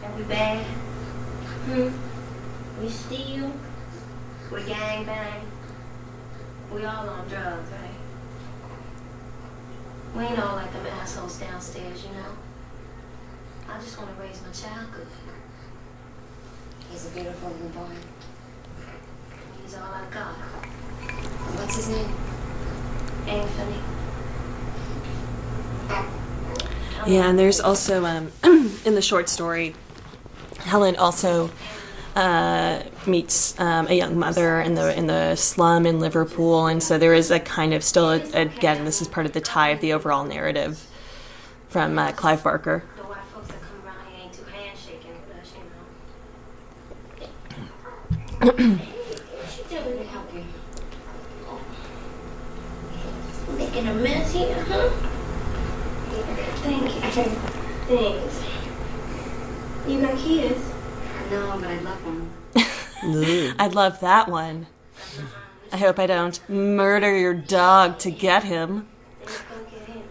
[0.00, 0.64] That we bad?
[0.64, 2.82] Hmm?
[2.82, 3.52] We steal?
[4.52, 5.42] We gang bang?
[6.72, 7.90] We all on drugs, right?
[10.14, 12.32] We ain't all like them assholes downstairs, you know?
[13.68, 15.06] I just want to raise my child good.
[16.90, 17.94] He's a beautiful little boy.
[19.62, 20.34] He's all I got.
[21.56, 22.14] What's his name?
[23.26, 23.95] Anthony.
[27.06, 28.32] Yeah, and there's also um,
[28.84, 29.74] in the short story,
[30.58, 31.50] Helen also
[32.16, 36.98] uh, meets um, a young mother in the in the slum in Liverpool, and so
[36.98, 39.92] there is a kind of still again this is part of the tie of the
[39.92, 40.84] overall narrative
[41.68, 42.82] from uh, Clive Barker.
[42.96, 45.52] The white folks that come around here ain't too handshaking with us,
[48.50, 48.78] you know.
[49.36, 50.44] what you doing to help you?
[53.56, 54.90] Making a mess here, huh?
[56.22, 57.00] Thank you.
[57.88, 58.42] Thanks.
[59.86, 60.60] You got kids?
[61.30, 62.30] No, but I love one.
[63.58, 64.66] I'd love that one.
[65.72, 68.86] I hope I don't murder your dog to get him.
[69.20, 70.02] Let's go get him.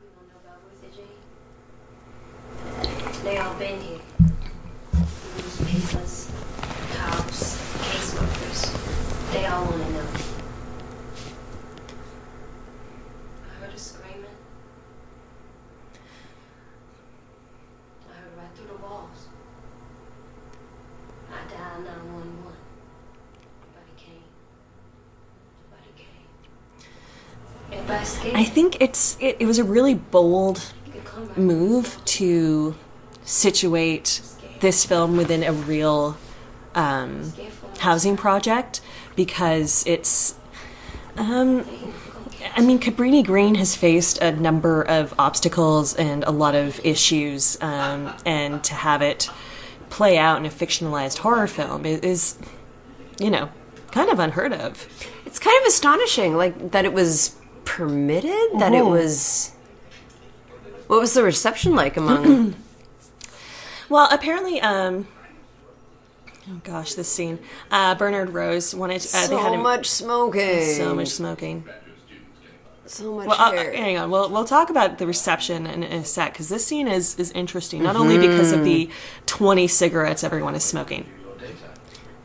[0.00, 1.12] You don't know about Ruthie Jean?
[3.24, 4.00] They all been here.
[5.36, 6.30] Newspapers,
[6.96, 7.40] cops,
[7.78, 8.60] caseworkers.
[9.32, 10.06] They all want to know.
[13.44, 14.36] I heard her screaming.
[18.08, 19.20] I heard right through the walls.
[21.30, 22.56] I dialed 911.
[23.60, 24.24] Nobody came.
[25.70, 26.26] Nobody came.
[27.72, 28.36] Everybody scared.
[28.36, 30.72] I think it's it, was a really bold
[31.36, 32.74] move to
[33.24, 34.20] situate
[34.60, 36.16] this film within a real
[36.74, 37.32] um,
[37.78, 38.80] housing project
[39.16, 40.34] because it's
[41.16, 41.66] um,
[42.54, 47.60] I mean Cabrini Green has faced a number of obstacles and a lot of issues
[47.60, 49.30] um, and to have it
[49.90, 52.38] play out in a fictionalized horror film is
[53.18, 53.50] you know
[53.90, 54.86] kind of unheard of.
[55.26, 57.34] It's kind of astonishing, like that it was
[57.68, 58.58] permitted.
[58.60, 58.90] That it Mhm.
[58.90, 59.52] was.
[60.86, 62.54] What was the reception like among?
[63.90, 65.06] well apparently um
[66.50, 67.38] oh gosh this scene
[67.70, 70.74] uh, Bernard Rose wanted uh, they had so him, much smoking.
[70.76, 71.64] so much smoking
[72.86, 74.10] So much Well, uh, hang on.
[74.10, 77.30] We'll we'll talk about the reception in, in a sec because this scene is is
[77.32, 77.82] interesting.
[77.82, 78.88] Not only because of the
[79.26, 81.04] twenty cigarettes everyone is smoking.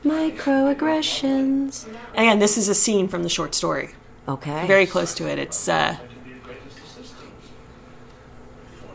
[0.06, 1.86] Microaggressions.
[2.16, 3.90] And this is a scene from the short story.
[4.28, 4.66] Okay.
[4.68, 5.38] Very close to it.
[5.38, 6.56] It's uh, Before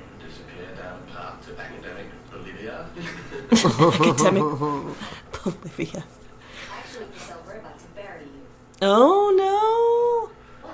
[0.00, 2.86] you disappear down path to academic Bolivia.
[6.72, 7.06] Actually,
[7.46, 8.42] we're about to bury you.
[8.82, 10.30] Oh
[10.64, 10.70] no,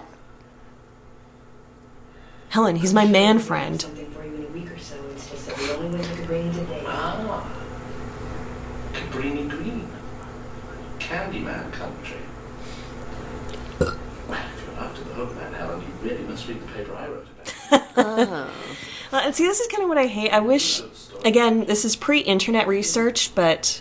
[2.50, 2.76] Helen.
[2.76, 3.80] He's my man friend.
[3.80, 4.94] Something for you in a week or so.
[5.12, 6.82] It's just that we only went to Cabrini today.
[6.86, 7.50] ah.
[8.92, 9.88] Cabrini Green.
[11.00, 12.18] Candyman country.
[13.78, 13.98] Well,
[14.38, 17.26] if you're after the hook, man, Helen, you really must read the paper I wrote
[17.96, 18.50] about.
[19.12, 20.30] Uh, and see, this is kind of what I hate.
[20.32, 20.82] I wish,
[21.24, 23.80] again, this is pre-internet research, but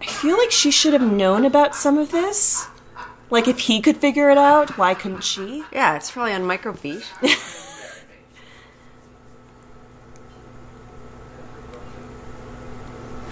[0.00, 2.66] I feel like she should have known about some of this.
[3.30, 5.62] Like, if he could figure it out, why couldn't she?
[5.72, 7.04] Yeah, it's probably on microbeat.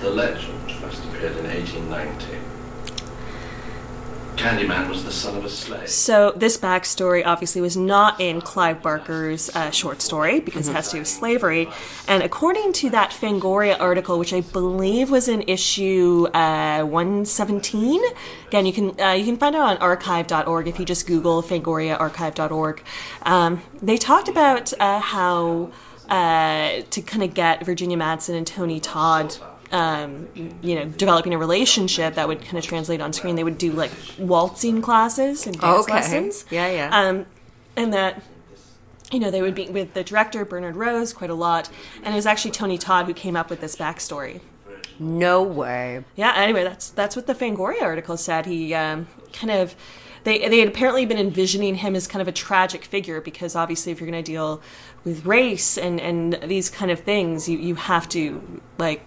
[0.01, 2.40] The legend first appeared in 1890.
[4.41, 5.87] Candyman was the son of a slave.
[5.87, 10.89] So this backstory obviously was not in Clive Barker's uh, short story because it has
[10.89, 11.69] to do with slavery.
[12.09, 18.03] And according to that Fangoria article, which I believe was in issue uh, 117,
[18.47, 22.83] again you can uh, you can find it on archive.org if you just Google FangoriaArchive.org.
[23.25, 25.71] Um, they talked about uh, how
[26.09, 29.37] uh, to kind of get Virginia Madsen and Tony Todd
[29.73, 30.29] um,
[30.63, 33.37] you know, developing a relationship that would kind of translate on screen.
[33.37, 35.93] They would do like waltzing classes and dance Okay.
[35.93, 36.45] lessons.
[36.51, 36.89] Yeah, yeah.
[36.93, 37.27] Um,
[37.77, 38.23] and that,
[39.13, 41.69] you know, they would be with the director Bernard Rose quite a lot,
[42.03, 44.41] and it was actually Tony Todd who came up with this backstory.
[44.99, 46.05] No way.
[46.17, 46.33] Yeah.
[46.37, 48.47] Anyway, that's that's what the Fangoria article said.
[48.47, 49.75] He um, kind of.
[50.23, 53.91] They, they had apparently been envisioning him as kind of a tragic figure because obviously
[53.91, 54.61] if you're going to deal
[55.03, 59.01] with race and, and these kind of things you, you have to like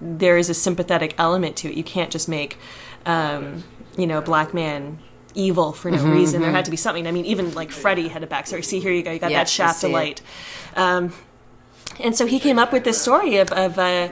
[0.00, 1.76] there is a sympathetic element to it.
[1.76, 2.58] You can't just make,
[3.04, 3.64] um,
[3.96, 4.98] you know, a black man
[5.34, 6.40] evil for no reason.
[6.40, 7.06] There had to be something.
[7.06, 8.64] I mean, even like Freddy had a backstory.
[8.64, 9.12] See, here you go.
[9.12, 10.22] You got Yeah, that shaft of light.
[10.74, 11.12] Um,
[12.00, 14.08] and so he came up with this story of, of uh,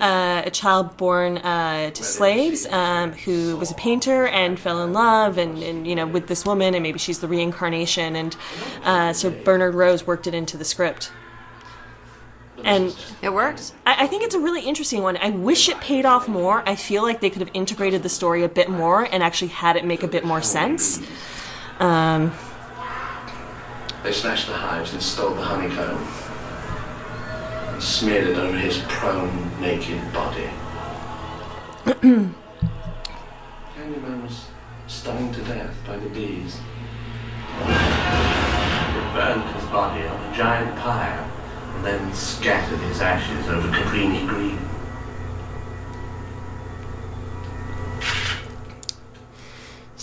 [0.00, 4.92] uh, a child born uh, to slaves um, who was a painter and fell in
[4.92, 8.36] love and, and you know with this woman and maybe she's the reincarnation and
[8.82, 11.10] uh, so Bernard Rose worked it into the script.
[12.64, 13.72] The And It works.
[13.86, 15.16] I, I think it's a really interesting one.
[15.18, 16.62] I wish it paid off more.
[16.66, 19.76] I feel like they could have integrated the story a bit more and actually had
[19.76, 21.00] it make a bit more sense.
[21.78, 22.32] Um,
[24.02, 25.98] They smashed the hives and stole the honeycomb
[27.72, 30.48] and smeared it over his prone, naked body.
[33.74, 34.46] Candyman was
[34.86, 36.60] stung to death by the bees.
[37.60, 41.43] They burned his body on a giant pyre and
[41.84, 44.58] then scattered his ashes over Cabrini Green.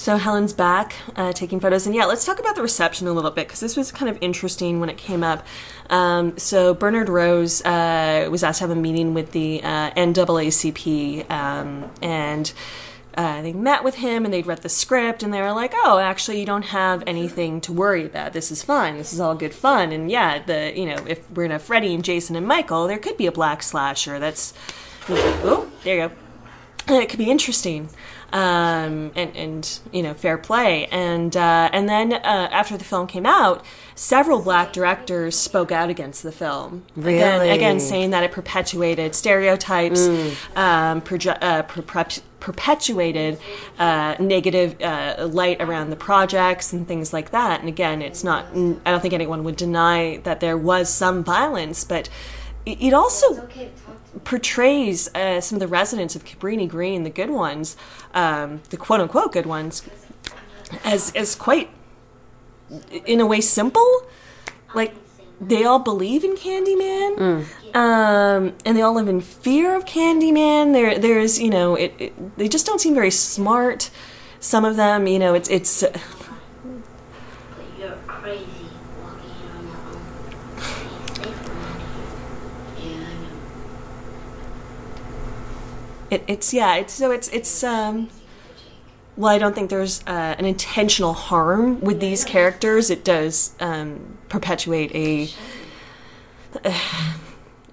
[0.02, 3.30] So Helen's back, uh, taking photos, and yeah, let's talk about the reception a little
[3.30, 5.46] bit because this was kind of interesting when it came up.
[5.92, 11.30] Um, so Bernard Rose uh, was asked to have a meeting with the uh, NAACP,
[11.30, 12.52] um, and
[13.16, 16.00] uh, they met with him, and they'd read the script, and they were like, "Oh,
[16.00, 18.34] actually, you don't have anything to worry about.
[18.34, 18.98] This is fine.
[18.98, 21.94] This is all good fun." And yeah, the you know, if we're gonna have Freddy
[21.94, 24.20] and Jason and Michael, there could be a black slasher.
[24.20, 24.54] That's
[25.10, 26.16] oh, there you go
[26.88, 27.90] it could be interesting
[28.34, 33.08] um, and and you know fair play and uh, and then uh, after the film
[33.08, 33.64] came out
[33.96, 37.50] several black directors spoke out against the film again, Really?
[37.52, 40.08] again saying that it perpetuated stereotypes
[40.56, 43.40] um, proje- uh, perpet- perpetuated
[43.80, 48.46] uh, negative uh, light around the projects and things like that and again it's not
[48.54, 52.10] I don't think anyone would deny that there was some violence but
[52.66, 57.10] it also Okay, talk to portrays uh, some of the residents of Cabrini Green, the
[57.10, 57.78] good ones,
[58.14, 59.84] um, the quote unquote good ones,
[60.84, 61.70] as as quite,
[63.06, 64.08] in a way, simple.
[64.74, 64.94] Like
[65.42, 70.72] they all believe in Candyman, um, and they all live in fear of Candyman.
[70.72, 72.38] There, there's you know, it, it.
[72.38, 73.90] They just don't seem very smart.
[74.40, 75.82] Some of them, you know, it's it's.
[75.82, 76.00] But
[77.80, 78.46] you're crazy
[79.02, 80.04] walking on your own.
[81.08, 81.82] Stay safe around
[82.78, 82.92] here.
[82.92, 83.30] Yeah, I know.
[86.12, 86.76] It, it's yeah.
[86.76, 88.10] It's so it's it's um.
[89.22, 92.90] Well, I don't think there's uh, an intentional harm with these characters.
[92.90, 95.30] It does um, perpetuate a,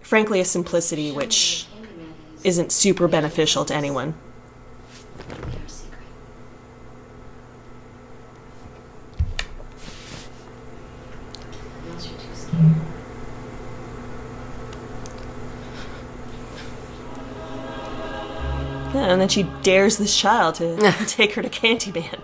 [0.02, 1.66] frankly, a simplicity which
[2.44, 4.12] isn't super beneficial to anyone.
[5.26, 6.00] their secret.
[11.86, 12.74] Unless you're too scared.
[18.94, 20.76] Yeah, and then she dares this child to
[21.06, 22.18] take her to Candyman.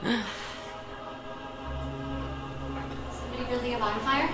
[3.13, 4.31] Somebody building a bonfire?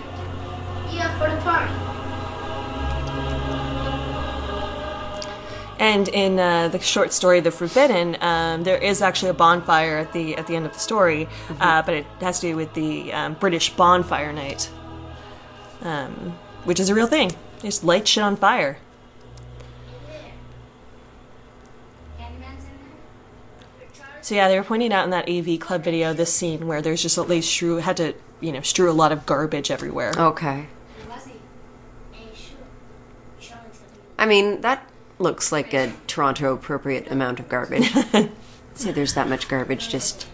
[0.90, 1.72] Yeah, for the party.
[5.78, 10.12] And in uh, the short story "The Forbidden," um, there is actually a bonfire at
[10.12, 11.26] the at the end of the story,
[11.58, 14.70] uh, but it has to do with the um, British bonfire night,
[15.80, 17.30] um, which is a real thing.
[17.60, 18.76] They just light shit on fire.
[22.18, 23.88] Candyman's in there?
[24.22, 27.02] So yeah, they were pointing out in that AV Club video this scene where there's
[27.02, 30.12] just they strew had to you know strew a lot of garbage everywhere.
[30.16, 30.66] Okay.
[31.02, 31.32] Who was he?
[32.12, 32.58] Hey, sure.
[33.38, 37.92] Charlotte's gonna be I mean, that looks like a Toronto appropriate amount of garbage.
[38.74, 40.26] See, there's that much garbage just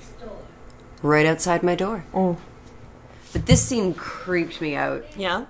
[1.02, 2.04] right outside my door.
[2.14, 2.36] Oh.
[3.32, 5.04] But this scene creeped me out.
[5.16, 5.46] Yeah.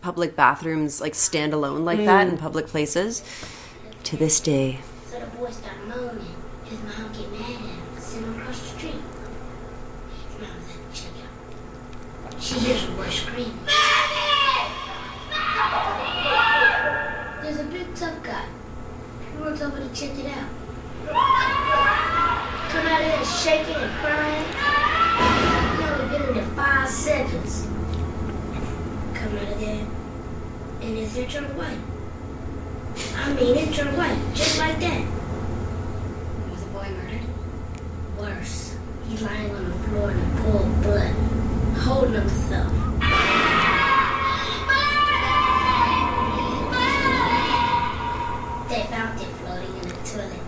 [0.00, 2.32] Public bathrooms, like stand alone like that mm.
[2.32, 3.22] in public places.
[4.04, 4.80] To this day.
[5.10, 6.26] So the boy started moaning.
[6.64, 8.94] His mom get mad at him, sent him across the street.
[8.94, 11.24] His mom was like, check it
[12.26, 12.33] out.
[12.44, 13.58] She hears the boy screaming.
[17.40, 18.44] There's a big tough guy.
[19.32, 20.50] He runs over to check it out.
[22.68, 24.44] Come out of there shaking and crying.
[25.78, 27.66] He only been in five seconds.
[29.14, 29.86] Come out of there,
[30.82, 31.78] and his hair turned white.
[33.16, 35.06] I mean, it turned white, just like that.
[36.50, 37.26] Was the boy murdered?
[38.18, 38.73] Worse.
[39.14, 41.14] He's lying on the floor in a pool of blood,
[41.84, 42.72] holding himself.
[48.68, 50.40] They found it floating in the toilet.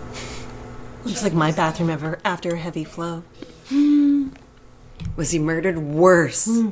[1.04, 3.22] Looks like my bathroom ever after a heavy flow.
[3.68, 4.30] Hmm.
[5.14, 5.78] Was he murdered?
[5.78, 6.46] Worse.
[6.46, 6.70] Hmm.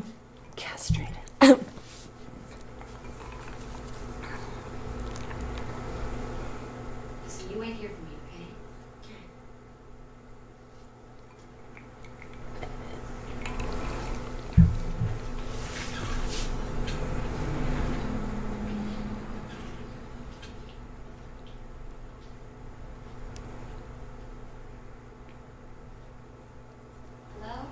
[0.56, 1.14] Castrated.
[7.28, 8.46] So you wait here for me, okay?
[27.40, 27.66] Hello?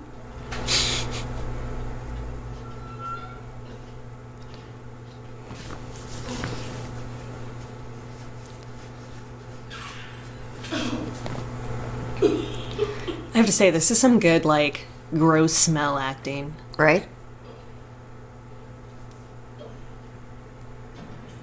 [13.43, 16.55] Have to say, this is some good, like, gross smell acting.
[16.77, 17.05] Right?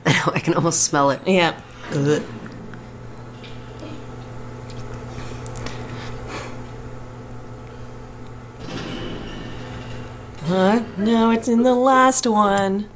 [0.06, 1.20] I know, I can almost smell it.
[1.26, 1.60] Yeah.
[1.92, 2.22] Ugh.
[10.44, 10.82] Huh?
[10.96, 12.88] No, it's in the last one.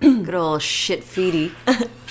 [0.00, 1.50] Good old shit feety.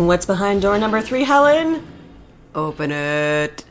[0.00, 1.86] And what's behind door number three, Helen?
[2.54, 3.66] Open it.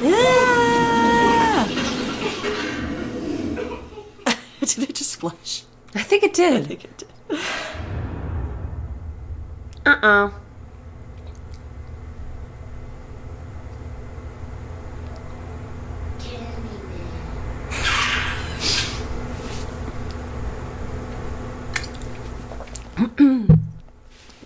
[0.00, 1.66] Yeah!
[4.60, 5.64] Did it just flush?
[5.96, 6.52] I think it did.
[6.52, 7.08] I think it did.
[9.84, 10.30] Uh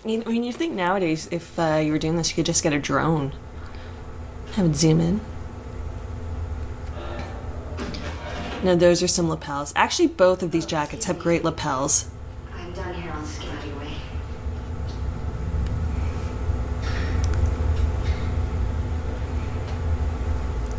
[0.09, 2.73] I mean, you think nowadays, if uh, you were doing this, you could just get
[2.73, 3.31] a drone,
[4.53, 5.21] have it zoom in.
[8.63, 9.71] No, those are some lapels.
[9.75, 12.09] Actually, both of these jackets have great lapels.
[12.51, 13.11] I'm done here.
[13.11, 13.93] I'll just get out of your way.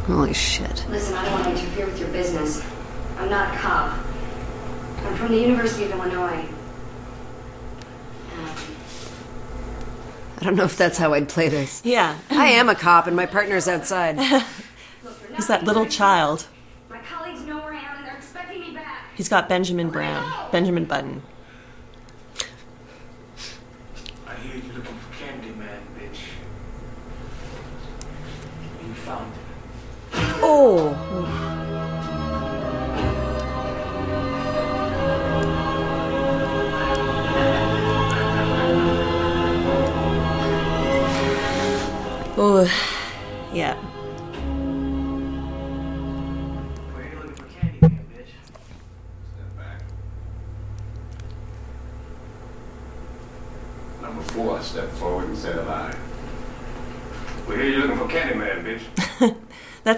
[0.06, 0.84] Holy shit.
[0.88, 2.64] Listen, I don't want to interfere with your business.
[3.16, 3.96] I'm not a cop.
[5.04, 6.48] I'm from the University of Illinois.
[10.40, 11.82] I don't know if that's how I'd play this.
[11.84, 14.18] Yeah, I am a cop and my partner's outside.
[15.36, 16.46] he's that little child.
[16.88, 19.04] My colleagues know where I am and they're expecting me back.
[19.14, 21.22] He's got Benjamin oh, Brown, Benjamin Button.
[24.26, 26.20] I hear you looking for Candyman, bitch.
[28.86, 29.40] You found it.
[30.42, 30.96] Oh.
[31.09, 31.09] Oh,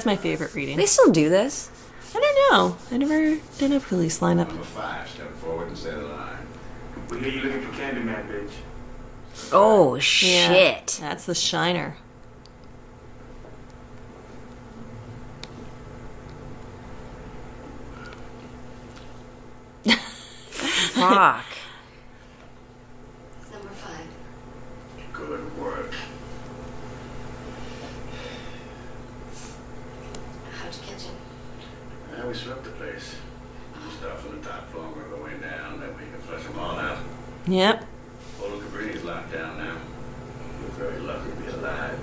[0.03, 0.77] That's my favorite reading.
[0.79, 1.71] They still do this.
[2.13, 2.77] I don't know.
[2.91, 4.49] I never did a police lineup.
[4.49, 6.45] Number five, step forward and say the line.
[7.09, 8.51] We hear you looking for Candyman, bitch.
[9.53, 10.99] Oh, Yeah, shit.
[11.01, 11.95] That's the shiner.
[19.85, 19.95] Fuck.
[23.53, 24.07] Number five.
[25.13, 25.93] Good work.
[30.61, 31.11] How'd you catch it?
[32.43, 33.15] Swept the place.
[33.99, 36.99] Start from the top floor, our way down, then we can flush them all out.
[37.47, 37.85] Yep.
[38.39, 39.77] Polo Cabrini's locked down now.
[40.61, 41.99] We're very lucky to be alive.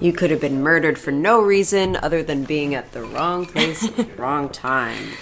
[0.00, 3.82] You could have been murdered for no reason other than being at the wrong place
[3.86, 5.12] at the wrong time.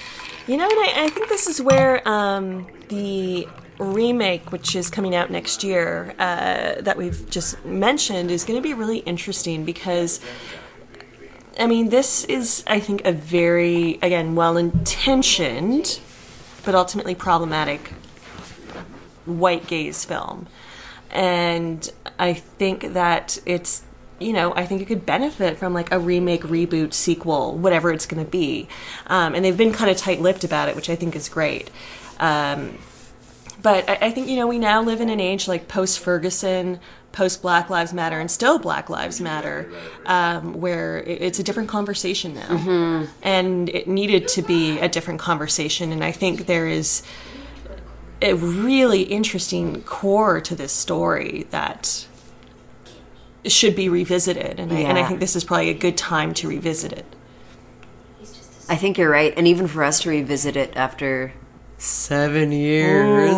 [0.48, 3.46] You know, and I, I think this is where um, the
[3.78, 8.62] remake, which is coming out next year, uh, that we've just mentioned, is going to
[8.62, 10.20] be really interesting because,
[11.58, 16.00] I mean, this is, I think, a very, again, well intentioned,
[16.64, 17.92] but ultimately problematic
[19.24, 20.46] white gaze film.
[21.10, 23.82] And I think that it's,
[24.20, 28.06] you know, I think it could benefit from like a remake, reboot, sequel, whatever it's
[28.06, 28.68] going to be.
[29.06, 31.70] Um, and they've been kind of tight lipped about it, which I think is great.
[32.20, 32.78] Um,
[33.62, 36.78] but I, I think, you know, we now live in an age like post Ferguson,
[37.18, 39.68] post Black Lives Matter, and still Black Lives Matter,
[40.06, 43.08] um, where it's a different conversation now.
[43.22, 45.90] And it needed to be a different conversation.
[45.90, 47.02] And I think there is
[48.22, 52.06] a really interesting core to this story that
[53.46, 56.48] should be revisited and, I, and I think this is probably a good time to
[56.48, 57.06] revisit it
[58.68, 59.32] I think you're right.
[59.34, 61.32] And even for us to revisit it after
[61.78, 63.30] seven years.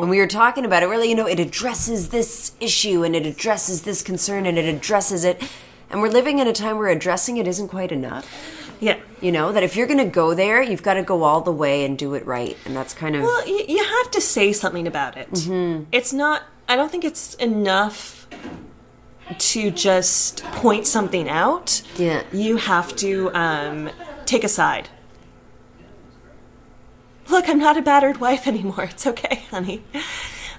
[0.00, 3.26] When we were talking about it, really, you know, it addresses this issue and it
[3.26, 5.42] addresses this concern and it addresses it.
[5.90, 8.26] And we're living in a time where addressing it isn't quite enough.
[8.80, 11.40] yeah You know, that if you're going to go there, you've got to go all
[11.42, 12.56] the way and do it right.
[12.64, 13.22] And that's kind of.
[13.22, 15.28] well you, you have to say something about it
[15.92, 18.26] it's not i don't think it's enough
[19.38, 22.22] to just point something out Yeah.
[22.32, 23.90] you have to um,
[24.26, 24.88] take a side
[27.30, 29.82] look i'm not a battered wife anymore it's okay honey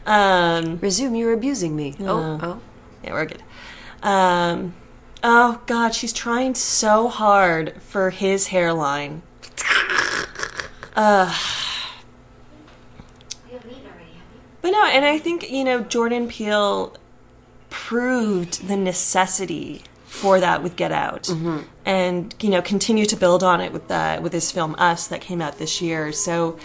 [0.05, 1.95] um, Resume, you're abusing me.
[1.99, 2.59] Oh, oh.
[3.03, 3.43] Yeah, we're good.
[4.01, 4.73] Um,
[5.23, 9.21] oh God, she's trying so hard for his hairline.
[10.95, 11.31] Uh,
[13.47, 14.41] You haven't eaten already, have you?
[14.63, 16.97] but no, and I think you know Jordan Peele
[17.69, 19.83] proved the necessity
[20.21, 21.27] for that with Get Out,
[21.85, 25.19] and you know continue to build on it with uh, with his film Us that
[25.19, 26.11] came out this year.
[26.11, 26.59] So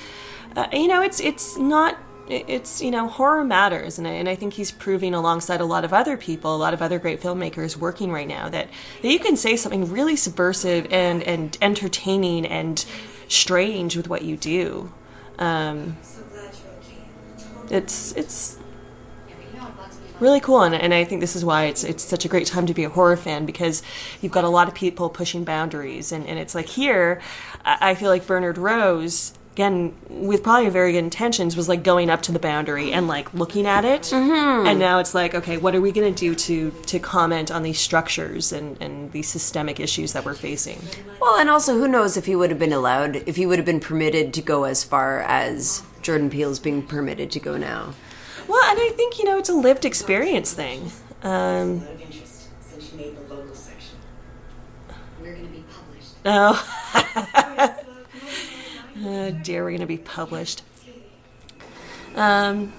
[0.55, 1.97] uh, you know it's it's not
[2.29, 5.85] it's you know horror matters, and I, and I think he's proving alongside a lot
[5.85, 8.69] of other people, a lot of other great filmmakers working right now that
[9.03, 12.85] that you can say something really subversive and and entertaining and
[13.29, 14.93] strange with what you do.
[15.39, 15.97] Um,
[17.71, 18.59] it's it's
[20.21, 22.67] really cool and, and i think this is why it's it's such a great time
[22.67, 23.83] to be a horror fan because
[24.21, 27.21] you've got a lot of people pushing boundaries and, and it's like here
[27.65, 32.11] I, I feel like bernard rose again with probably very good intentions was like going
[32.11, 34.03] up to the boundary and like looking at it.
[34.03, 34.67] Mm-hmm.
[34.67, 37.63] And now it's like okay what are we going to do to to comment on
[37.63, 40.79] these structures and and these systemic issues that we're facing?
[41.23, 43.65] Well, and also, who knows if he would have been allowed, if he would have
[43.65, 47.95] been permitted to go as far as Jordan Peele's being permitted to go now.
[48.49, 50.91] Well and i think you know it's a lived experience thing
[51.23, 53.97] um Of interest since you made the local section.
[55.21, 56.13] We're gonna be published.
[56.25, 57.83] Oh.
[59.05, 60.63] oh dear, we're going to be published.
[62.15, 62.73] Um,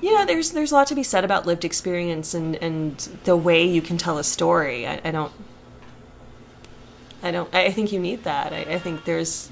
[0.00, 3.36] you know, there's there's a lot to be said about lived experience and, and the
[3.36, 4.86] way you can tell a story.
[4.86, 5.32] I, I don't.
[7.22, 7.52] I don't.
[7.54, 8.52] I think you need that.
[8.52, 9.50] I, I think there's.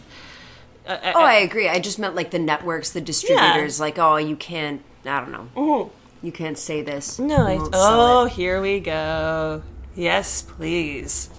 [0.89, 1.69] I, Oh, I agree.
[1.69, 5.91] I just meant like the networks, the distributors, like, oh, you can't, I don't know.
[6.23, 7.19] You can't say this.
[7.19, 7.47] no.
[7.47, 8.33] I, oh, it.
[8.33, 9.63] here we go.
[9.95, 11.31] Yes, please.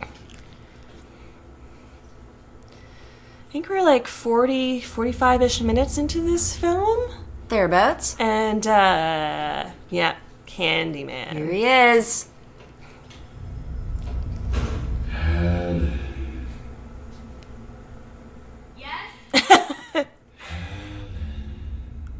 [0.00, 0.06] I
[3.50, 7.10] think we're like 40, 45 ish minutes into this film.
[7.48, 8.16] Thereabouts.
[8.18, 10.16] And, uh, yeah,
[10.46, 11.32] Candyman.
[11.32, 12.28] Here he is.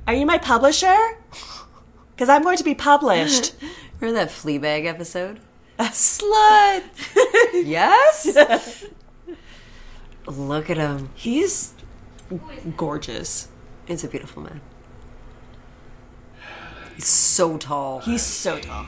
[0.09, 0.97] Are you my publisher?
[2.15, 3.55] Because I'm going to be published.
[4.01, 5.39] Remember that Fleabag episode?
[5.79, 6.83] A slut.
[7.67, 8.87] Yes?
[10.27, 11.11] Look at him.
[11.15, 11.75] He's
[12.77, 13.49] gorgeous.
[13.85, 14.63] He's a beautiful man.
[16.95, 18.01] He's so tall.
[18.01, 18.87] He's so tall.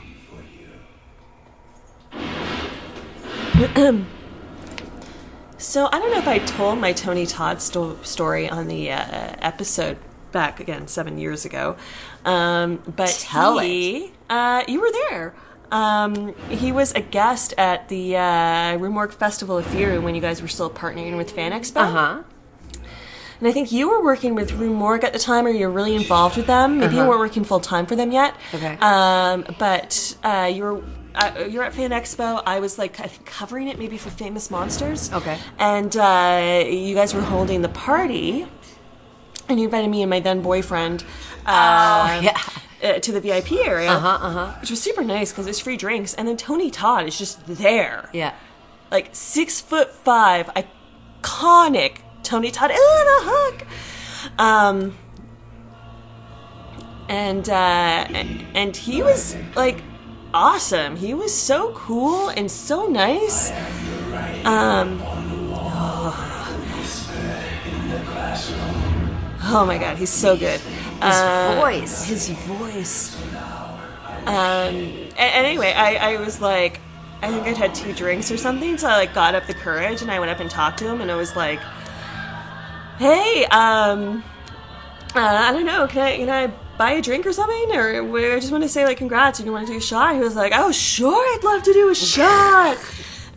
[5.59, 9.35] so I don't know if I told my Tony Todd sto- story on the uh,
[9.39, 9.99] episode
[10.31, 11.75] back again seven years ago,
[12.25, 15.33] um, but Tell he, Uh, you were there.
[15.71, 20.41] Um, he was a guest at the uh, Morgue Festival of Fear when you guys
[20.41, 21.77] were still partnering with Fan Expo.
[21.77, 22.23] Uh huh.
[23.39, 26.37] And I think you were working with Morgue at the time, or you're really involved
[26.37, 26.77] with them.
[26.77, 28.35] Maybe you weren't working full time for them yet.
[28.53, 28.57] Uh-huh.
[28.57, 28.77] Okay.
[28.81, 30.83] Um, but uh, you were.
[31.13, 32.41] Uh, you're at Fan Expo.
[32.45, 35.11] I was like I think covering it maybe for Famous Monsters.
[35.11, 35.37] Okay.
[35.57, 38.45] And uh, you guys were holding the party,
[39.51, 41.03] and you invited me and my then boyfriend.
[41.45, 42.37] Uh, yeah.
[42.83, 44.57] uh, to the VIP area, Uh huh, uh huh.
[44.61, 46.13] which was super nice because it's free drinks.
[46.13, 48.33] And then Tony Todd is just there Yeah.
[48.91, 52.71] like six foot five, iconic Tony Todd.
[52.71, 53.63] Ellen a hug.
[54.37, 54.97] Um,
[57.09, 59.81] and uh, and and he was like
[60.33, 60.95] awesome.
[60.95, 63.51] He was so cool and so nice.
[64.45, 65.01] Um.
[65.03, 66.27] Oh
[69.65, 70.59] my god, he's so good.
[70.59, 72.05] His Uh, voice.
[72.05, 73.17] His voice.
[74.25, 74.27] Um.
[74.27, 76.79] And, anyway, I, I was like,
[77.21, 80.01] I think I'd had two drinks or something, so I like got up the courage
[80.01, 81.59] and I went up and talked to him, and I was like,
[82.97, 84.23] Hey, um,
[85.15, 87.89] uh, I don't know, can I can I buy a drink or something, or
[88.35, 90.13] I just want to say like congrats, and you want to do a shot?
[90.15, 92.77] He was like, Oh, sure, I'd love to do a shot.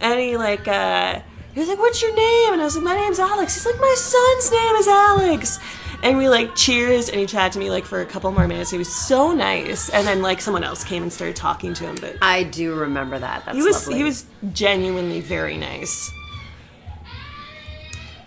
[0.01, 1.21] and he like, uh,
[1.55, 2.53] he was like, What's your name?
[2.53, 3.55] And I was like, My name's Alex.
[3.55, 5.59] He's like, My son's name is Alex.
[6.05, 8.71] And we like cheers, and he chatted to me like for a couple more minutes.
[8.71, 11.97] He was so nice, and then like someone else came and started talking to him,
[11.99, 13.47] but I do remember that.
[13.47, 13.97] That's he was lovely.
[13.97, 16.13] he was genuinely very nice.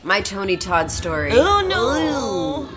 [0.01, 1.30] my Tony Todd story.
[1.34, 2.67] Oh no!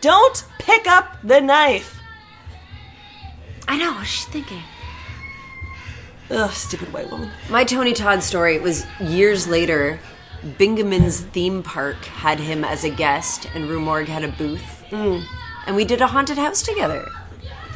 [0.00, 1.98] Don't pick up the knife.
[3.66, 3.92] I know.
[3.94, 4.62] What's she thinking?
[6.30, 7.28] Ugh, stupid white woman.
[7.50, 9.98] My Tony Todd story was years later.
[10.44, 14.84] Bingemans theme park had him as a guest, and Rue Morgue had a booth.
[14.90, 15.24] Mm.
[15.66, 17.08] And we did a haunted house together.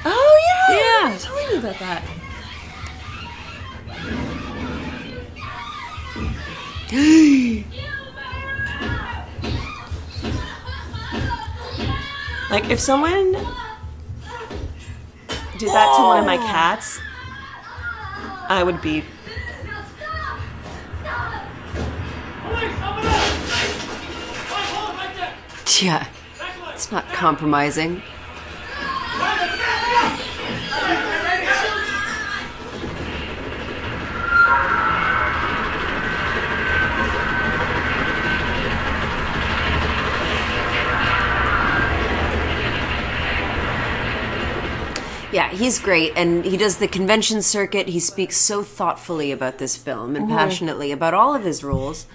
[0.04, 1.16] Oh yeah, Yeah.
[1.18, 2.02] Tell me about that.
[12.50, 13.32] like if someone
[15.58, 17.00] did that to one of my cats,
[18.48, 19.04] I would be.
[25.80, 26.08] Yeah,
[26.72, 28.02] it's not compromising.
[45.30, 47.86] Yeah, he's great, and he does the convention circuit.
[47.88, 50.36] He speaks so thoughtfully about this film and mm-hmm.
[50.36, 52.06] passionately about all of his roles.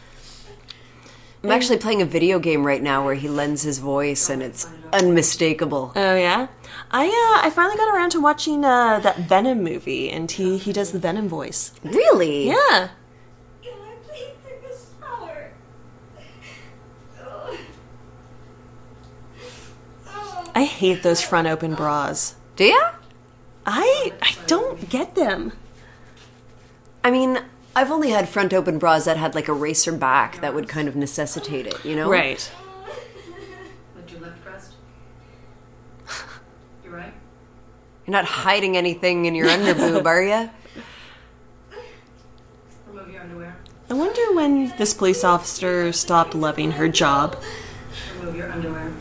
[1.44, 4.66] I'm actually playing a video game right now where he lends his voice, and it's
[4.94, 5.92] unmistakable.
[5.94, 6.48] Oh yeah,
[6.90, 10.72] I uh, I finally got around to watching uh, that Venom movie, and he he
[10.72, 11.74] does the Venom voice.
[11.84, 12.48] Really?
[12.48, 12.92] Yeah.
[13.62, 14.74] Can I please take a
[15.06, 15.52] shower?
[20.56, 22.36] I hate those front open bras.
[22.56, 22.94] Do ya?
[23.66, 25.52] I I don't get them.
[27.04, 27.40] I mean,
[27.76, 30.88] I've only had front open bras that had like a racer back that would kind
[30.88, 32.10] of necessitate it, you know?
[32.10, 32.52] Right.
[33.96, 34.74] Lift your left breast.
[36.84, 37.14] You're right?
[38.06, 40.50] You're not hiding anything in your underboob, are you?
[42.88, 43.58] Remove your underwear.
[43.90, 47.42] I wonder when this police officer stopped loving her job.
[48.20, 48.92] Remove your underwear.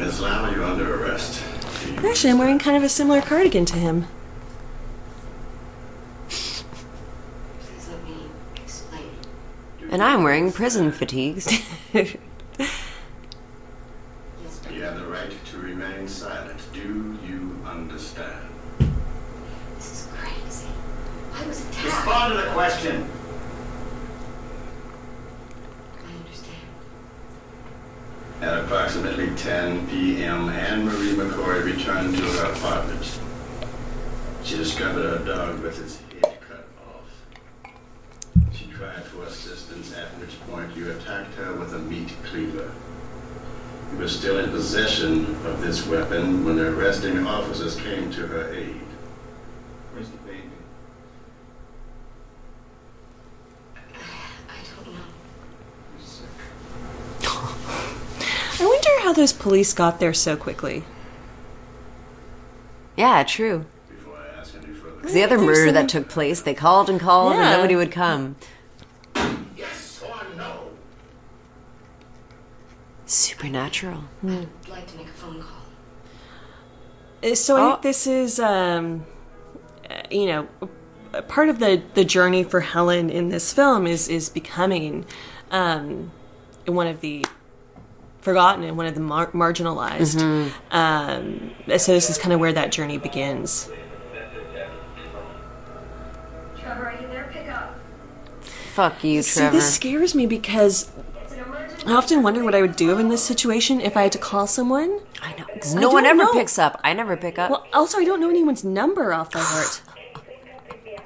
[0.00, 1.42] Miss Lyle, you're under arrest.
[1.98, 4.06] Actually, I'm wearing kind of a similar cardigan to him.
[6.26, 6.64] Please
[7.90, 8.14] let me
[8.56, 9.10] explain.
[9.90, 11.62] And I'm wearing prison fatigues.
[14.72, 16.58] You have the right to remain silent.
[16.72, 18.48] Do you understand?
[19.76, 20.68] this is crazy.
[21.34, 21.84] I was attacked.
[21.84, 23.10] Respond to the question.
[25.98, 26.66] I understand.
[28.40, 33.20] At approximately 10 p.m., Anne Marie McCoy returned to her apartment.
[34.42, 37.72] She discovered her dog with its head cut off.
[38.52, 42.72] She cried for assistance, at which point you attacked her with a meat cleaver.
[43.92, 48.52] You were still in possession of this weapon when the arresting officers came to her
[48.52, 48.80] aid.
[49.92, 50.42] Where's the baby?
[53.94, 55.00] I don't know.
[58.60, 60.82] I wonder how those police got there so quickly.
[62.96, 63.66] yeah, true.
[63.90, 66.88] Before I ask any further Because the other murder some- that took place, they called
[66.88, 68.36] and called and nobody would come.
[69.56, 70.70] Yes or no?
[73.04, 74.04] Supernatural.
[74.26, 75.64] I'd like to make a phone call.
[77.22, 77.70] Uh, So I Oh.
[77.72, 79.04] think this is, um,
[79.90, 80.48] uh, you know,
[81.28, 85.04] part of the the journey for Helen in this film is is becoming
[85.50, 86.12] um,
[86.66, 87.24] one of the
[88.20, 90.20] forgotten and one of the mar- marginalized.
[90.70, 93.68] Um, so this is kind of where that journey begins.
[96.58, 97.28] Trevor, are you there?
[97.32, 97.76] Pick up.
[98.74, 99.22] Fuck you, Trevor.
[99.22, 99.56] See, Trevor.
[99.56, 100.90] this scares me because
[101.22, 101.86] It's an emergency.
[101.86, 104.46] I often wonder what I would do in this situation if I had to call
[104.46, 105.00] someone.
[105.22, 105.44] I know.
[105.60, 106.32] 'cause I no one ever know.
[106.32, 106.80] picks up.
[106.84, 107.50] I never pick up.
[107.50, 109.82] Well, also I don't know anyone's number off by heart.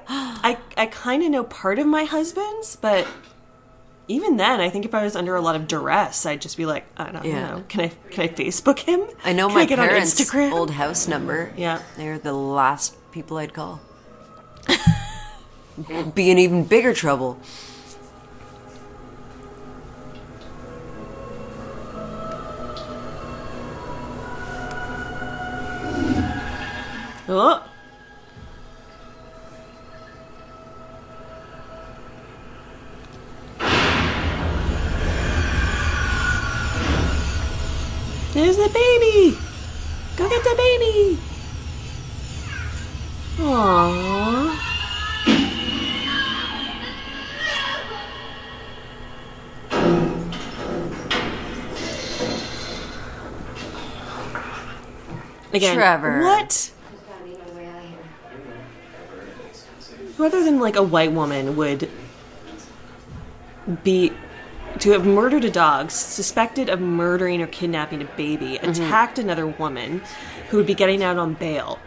[0.08, 3.06] I I kind of know part of my husband's, but
[4.08, 6.66] even then, I think if I was under a lot of duress, I'd just be
[6.66, 7.46] like, I don't Yeah.
[7.48, 9.02] know, can I can I Facebook him?
[9.24, 10.52] I know Can my I parents' on Instagram?
[10.52, 11.52] old house number.
[11.56, 11.80] Yeah.
[11.96, 13.80] They're the last people I'd call.
[16.14, 17.40] Be in even bigger trouble.
[27.28, 27.64] Oh.
[38.34, 39.38] There's the baby.
[40.16, 41.18] Go get the baby.
[43.36, 44.58] Aww.
[55.52, 56.22] Again, Trevor.
[56.22, 56.48] what?
[56.48, 56.72] Just
[57.06, 57.98] gotta be my way out of here.
[60.18, 61.88] rather than like a white woman would
[63.84, 64.12] be
[64.80, 70.02] to have murdered a dog, suspected of murdering or kidnapping a baby, attacked another woman
[70.48, 71.78] who would be getting out on bail.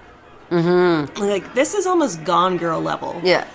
[0.49, 1.21] Mm-hmm.
[1.21, 3.19] Like this is almost Gone Girl level.
[3.23, 3.47] Yeah.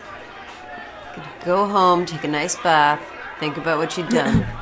[1.45, 3.01] Go home, take a nice bath,
[3.41, 4.47] think about what you've done.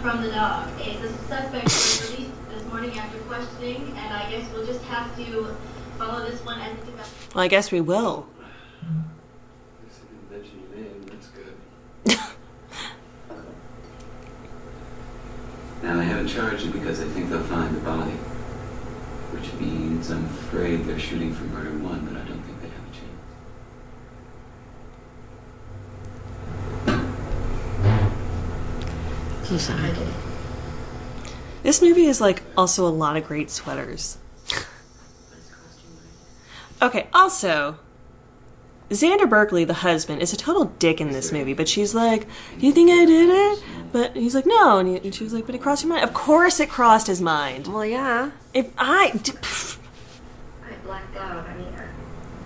[0.00, 0.68] have from the dog.
[0.80, 5.14] A the suspect was released this morning after questioning, and I guess we'll just have
[5.16, 5.56] to
[5.98, 7.34] follow this one as it develops.
[7.34, 8.26] Well, I guess we will.
[10.30, 11.54] Mention your name, that's good.
[15.82, 18.12] Now, they haven't charged you because they think they'll find the body.
[19.32, 22.88] Which means I'm afraid they're shooting for murder one, but I don't think they have
[22.88, 23.06] a chance.
[29.50, 29.90] So sorry.
[31.64, 34.16] This movie is like also a lot of great sweaters.
[36.80, 37.76] Okay, also,
[38.90, 42.28] Xander Berkeley, the husband, is a total dick in this movie, but she's like,
[42.60, 43.64] Do You think I did it?
[43.90, 44.78] But he's like, No.
[44.78, 46.04] And, he, and she was like, But it crossed your mind.
[46.04, 47.66] Of course it crossed his mind.
[47.66, 48.30] Well, yeah.
[48.54, 49.10] If I.
[49.20, 49.78] d- pff,
[50.64, 51.44] I blacked out.
[51.44, 51.74] I mean,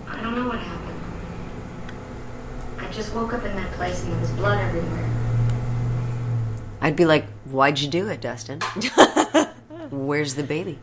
[0.07, 0.99] I, I don't know what happened.
[2.79, 5.24] I just woke up in that place and there was blood everywhere.
[6.81, 8.59] I'd be like, why'd you do it, Dustin?
[9.89, 10.79] Where's the baby?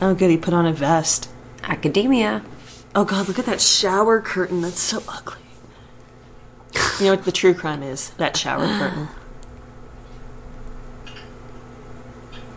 [0.00, 1.30] Oh, good, he put on a vest.
[1.62, 2.44] Academia.
[2.94, 4.60] Oh, God, look at that shower curtain.
[4.60, 5.40] That's so ugly.
[7.00, 8.10] You know what the true crime is?
[8.10, 9.08] That shower curtain.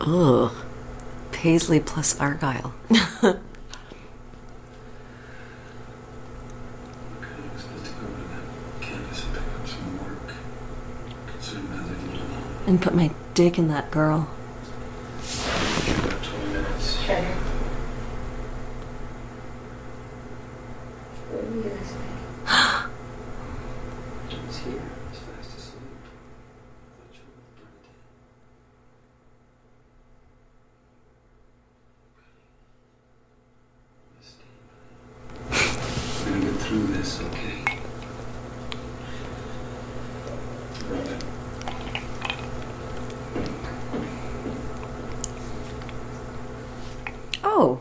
[0.02, 0.52] Ugh.
[1.40, 2.74] Paisley plus Argyle.
[2.90, 3.40] And
[8.80, 10.34] pick up some work.
[11.32, 12.62] Consider my leaving it alone.
[12.66, 14.28] And put my dick in that girl.
[15.18, 17.00] About 20 minutes.
[17.00, 17.16] Sure.
[21.30, 22.48] Where were you this week?
[22.48, 22.86] I
[24.46, 24.82] was here.
[24.82, 25.82] I was fast asleep.
[26.98, 27.96] Thought you were with Bernadette.
[34.22, 34.60] Steve.
[36.70, 37.80] We're gonna get through this, okay?
[47.42, 47.80] Oh.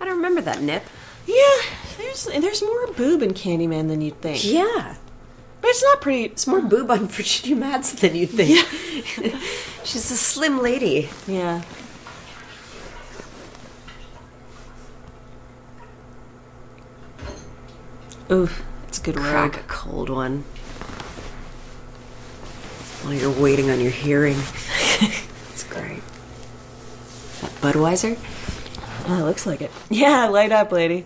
[0.00, 0.84] I don't remember that nip.
[1.26, 1.56] Yeah,
[1.98, 4.44] there's there's more boob in Candyman than you'd think.
[4.44, 4.96] Yeah.
[5.60, 6.24] But it's not pretty.
[6.24, 8.50] It's more boob on Virginia Madsen than you'd think.
[8.50, 9.38] Yeah.
[9.84, 11.10] She's a slim lady.
[11.26, 11.62] Yeah.
[18.30, 19.64] Oof, it's a good Crack rogue.
[19.64, 20.44] a cold one.
[23.02, 24.36] While you're waiting on your hearing.
[25.50, 26.02] It's great.
[27.40, 28.16] That Budweiser?
[29.08, 29.70] Oh, it looks like it.
[29.90, 31.04] Yeah, light up, lady.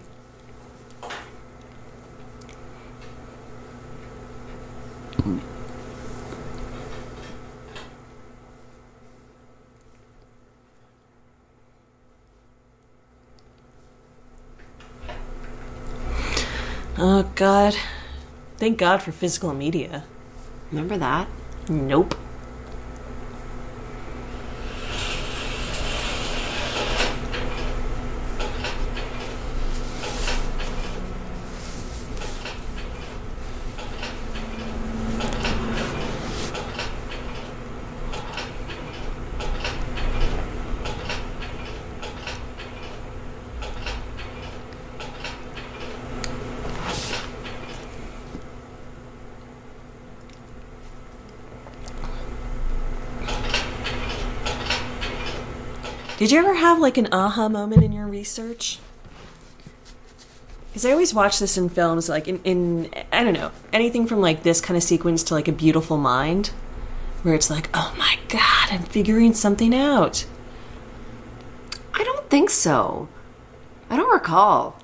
[17.04, 17.74] Oh, God.
[18.58, 20.04] Thank God for physical media.
[20.70, 21.26] Remember that?
[21.68, 22.14] Nope.
[56.22, 58.78] Did you ever have like an aha moment in your research?
[60.68, 64.20] Because I always watch this in films, like in, in, I don't know, anything from
[64.20, 66.52] like this kind of sequence to like A Beautiful Mind,
[67.24, 70.24] where it's like, oh my god, I'm figuring something out.
[71.92, 73.08] I don't think so.
[73.90, 74.76] I don't recall.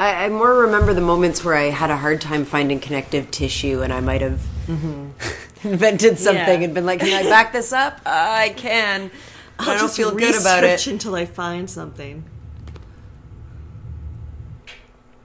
[0.00, 3.82] I, I more remember the moments where I had a hard time finding connective tissue
[3.82, 4.40] and I might have
[5.62, 6.60] invented something Mm-hmm.
[6.60, 6.64] Yeah.
[6.64, 8.00] and been like, can I back this up?
[8.06, 9.10] Uh, I can.
[9.58, 10.86] I'll I don't just feel good about it.
[10.86, 12.24] until I find something.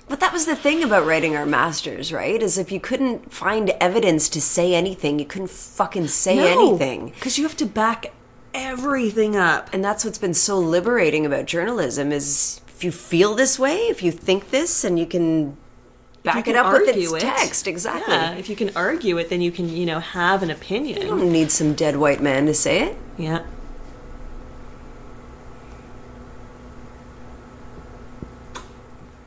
[0.08, 2.42] But that was the thing about writing our masters, right?
[2.42, 7.10] Is if you couldn't find evidence to say anything, you couldn't fucking say anything.
[7.10, 8.12] because you have to back
[8.54, 9.70] everything up.
[9.74, 14.04] And that's what's been so liberating about journalism is if you feel this way, if
[14.04, 15.56] you think this, and you can
[16.24, 17.20] back You it up with its it.
[17.22, 17.66] text.
[17.66, 18.14] Exactly.
[18.14, 21.02] Yeah, if you can argue it, then you can, you know, have an opinion.
[21.02, 22.98] You don't need some dead white man to say it.
[23.18, 23.44] Yeah.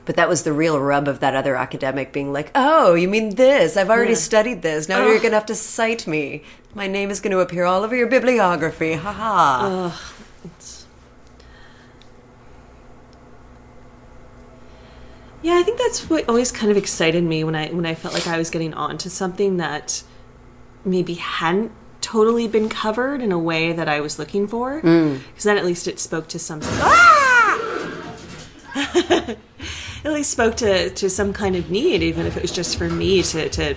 [0.04, 3.36] But that was the real rub of that other academic being like, oh, you mean
[3.36, 3.76] this?
[3.76, 4.18] I've already yeah.
[4.18, 4.88] studied this.
[4.88, 5.08] Now Ugh.
[5.08, 6.42] you're going to have to cite me.
[6.74, 8.94] My name is going to appear all over your bibliography.
[8.94, 10.00] Ha ha.
[15.42, 18.14] Yeah, I think that's what always kind of excited me when I when I felt
[18.14, 20.02] like I was getting on to something that
[20.86, 24.76] maybe hadn't totally been covered in a way that I was looking for.
[24.76, 25.42] Because mm.
[25.42, 26.72] then at least it spoke to something.
[26.80, 27.34] Ah!
[30.04, 32.88] at least spoke to, to some kind of need, even if it was just for
[32.88, 33.74] me to, to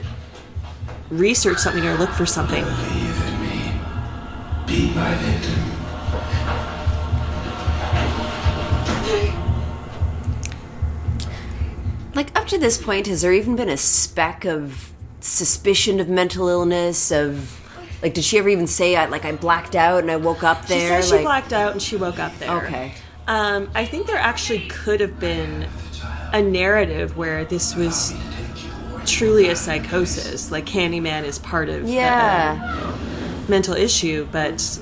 [1.10, 2.66] research something or look for something.
[4.66, 5.64] Be my victim.
[12.14, 16.50] Like up to this point, has there even been a speck of suspicion of mental
[16.50, 17.12] illness?
[17.12, 17.62] Of
[18.02, 20.66] like, did she ever even say I like I blacked out and I woke up
[20.66, 21.02] there?
[21.02, 22.52] She said she like, blacked out and she woke up there.
[22.64, 22.94] Okay.
[23.28, 25.68] Um, I think there actually could have been
[26.34, 28.14] a narrative where this was
[29.06, 32.94] truly a psychosis, like Candyman is part of Yeah.
[33.46, 34.80] the mental issue, but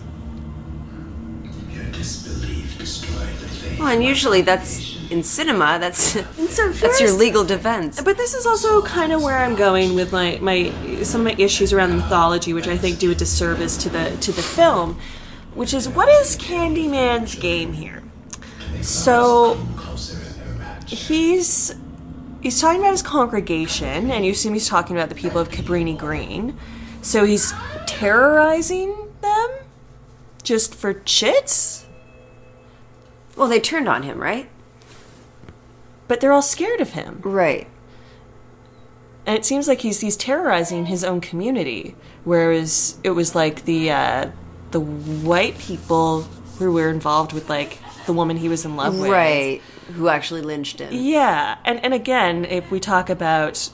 [1.71, 3.79] Your disbelief destroyed the faith.
[3.79, 5.77] Well, and usually that's in cinema.
[5.79, 8.01] That's that's your legal defense.
[8.01, 10.71] But this is also kind of where I'm going with my, my
[11.03, 14.17] some of my issues around the mythology, which I think do a disservice to the
[14.21, 14.99] to the film,
[15.53, 18.01] which is what is Candyman's game here?
[18.81, 19.57] So
[20.87, 21.73] he's
[22.41, 25.97] he's talking about his congregation, and you assume he's talking about the people of Cabrini
[25.97, 26.57] Green.
[27.01, 27.53] So he's
[27.85, 29.49] terrorizing them
[30.43, 31.85] just for chits.
[33.35, 34.49] Well, they turned on him, right?
[36.07, 37.19] But they're all scared of him.
[37.23, 37.67] Right.
[39.25, 43.91] And it seems like he's he's terrorizing his own community, whereas it was like the
[43.91, 44.29] uh,
[44.71, 46.21] the white people
[46.59, 49.61] who were involved with like the woman he was in love with, Right.
[49.93, 50.89] Who actually lynched him?
[50.91, 53.69] Yeah, and and again, if we talk about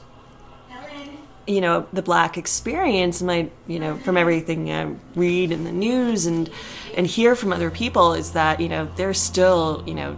[1.48, 6.26] you know the black experience, my you know from everything I read in the news
[6.26, 6.50] and
[6.96, 10.18] and hear from other people is that you know there's still you know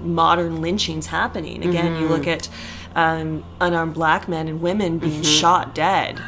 [0.00, 1.64] modern lynchings happening.
[1.64, 2.10] Again, you Mhm.
[2.10, 2.48] look at
[2.96, 5.40] um, unarmed black men and women being Mhm.
[5.40, 6.20] shot dead.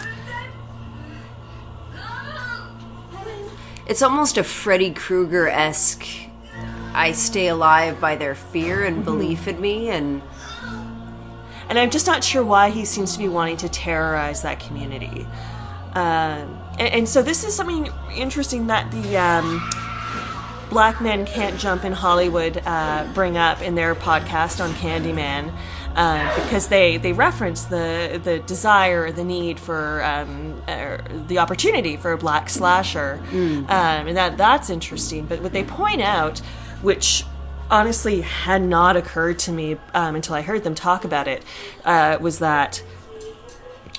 [3.87, 6.05] It's almost a Freddy Krueger esque.
[6.97, 10.23] I stay alive by their fear and belief in me, and
[11.69, 15.27] and I'm just not sure why he seems to be wanting to terrorize that community.
[15.93, 19.69] Um, and, and so this is something interesting that the um,
[20.71, 25.53] Black Men Can't Jump in Hollywood uh, bring up in their podcast on Candyman.
[25.95, 31.39] Uh, because they, they reference the the desire, or the need for um, er, the
[31.39, 33.19] opportunity for a black slasher,
[33.71, 35.25] um, and that that's interesting.
[35.25, 36.43] But what they point out,
[36.87, 37.24] which
[37.68, 41.43] honestly had not occurred to me um, until I heard them talk about it,
[41.84, 42.80] uh, was that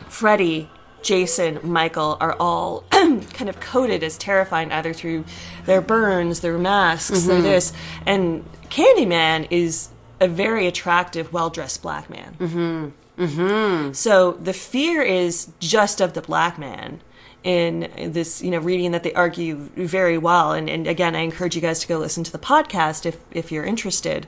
[0.07, 0.69] Freddy,
[1.01, 5.25] Jason, Michael are all kind of coded as terrifying either through
[5.65, 7.43] their burns, their masks, their Mhm.
[7.43, 7.73] this,
[8.05, 9.89] and Candyman is
[10.21, 12.35] a very attractive, well-dressed black man.
[12.39, 13.23] Mm-hmm.
[13.23, 13.91] Mm-hmm.
[13.91, 17.01] So the fear is just of the black man.
[17.47, 21.55] In this, you know, reading that they argue very well, and, and again, I encourage
[21.55, 24.27] you guys to go listen to the podcast if if you're interested.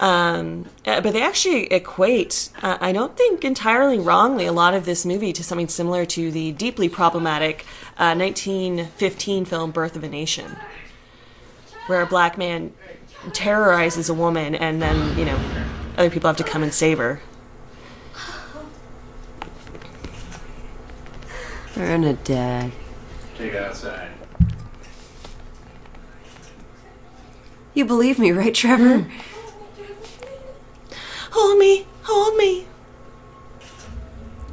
[0.00, 4.84] Um, uh, but they actually equate, uh, I don't think entirely wrongly, a lot of
[4.84, 7.64] this movie to something similar to the deeply problematic
[7.96, 10.56] uh, 1915 film Birth of a Nation,
[11.86, 12.72] where a black man
[13.32, 15.38] terrorizes a woman and then, you know,
[15.96, 17.20] other people have to come and save her.
[21.74, 22.70] Bernadette.
[23.36, 24.08] Take it outside.
[27.74, 29.10] You believe me, right, Trevor?
[31.30, 32.66] Hold me, hold me.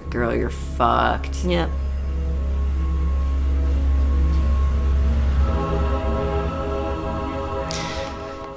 [0.10, 1.44] Girl, you're fucked.
[1.44, 1.70] Yep.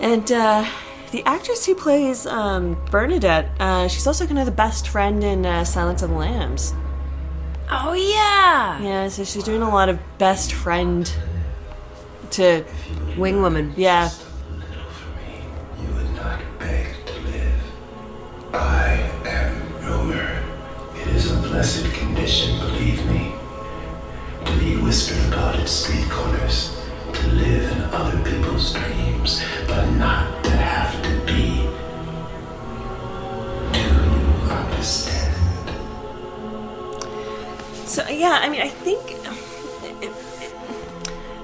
[0.00, 0.68] And uh,
[1.10, 5.44] the actress who plays um, Bernadette, uh, she's also kind of the best friend in
[5.44, 6.74] uh, Silence of the Lambs.
[7.74, 8.82] Oh yeah.
[8.82, 11.10] Yeah, so she's doing a lot of best friend
[12.32, 12.64] to
[13.16, 13.72] wing woman.
[13.76, 14.10] Yeah.
[15.80, 17.62] You would not beg to live.
[18.52, 20.42] I am Romer.
[21.00, 23.32] It is a blessed condition, believe me.
[24.44, 26.01] To be whispered about at street
[38.42, 40.12] I mean, I think it,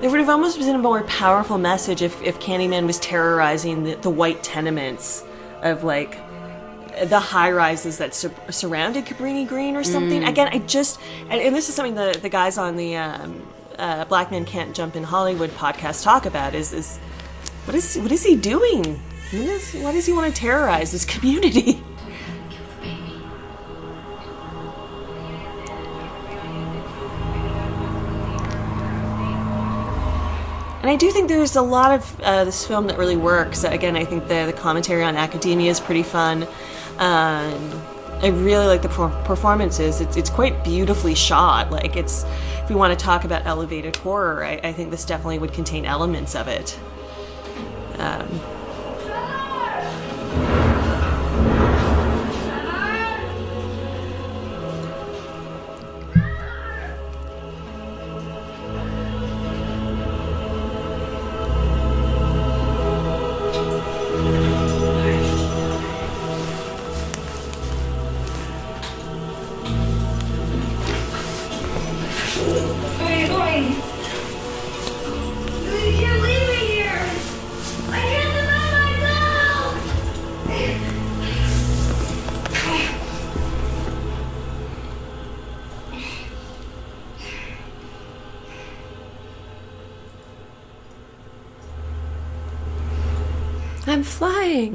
[0.01, 3.95] there would have almost been a more powerful message if, if Candyman was terrorizing the,
[3.95, 5.25] the white tenements
[5.63, 6.19] of like
[7.05, 10.23] the high rises that sur- surrounded Cabrini Green or something.
[10.23, 10.29] Mm.
[10.29, 13.47] Again, I just and, and this is something the the guys on the um,
[13.79, 16.97] uh, Black Men Can't Jump in Hollywood podcast talk about is is
[17.65, 19.01] what is what is he doing?
[19.31, 21.81] What is what does he want to terrorize this community?
[30.89, 33.63] And I do think there's a lot of uh, this film that really works.
[33.63, 36.45] Again, I think the, the commentary on academia is pretty fun.
[36.97, 37.83] Um,
[38.23, 40.01] I really like the performances.
[40.01, 41.71] It's, it's quite beautifully shot.
[41.71, 42.25] Like it's,
[42.63, 45.85] if we want to talk about elevated horror, I, I think this definitely would contain
[45.85, 46.81] elements of it.
[47.99, 48.41] Um,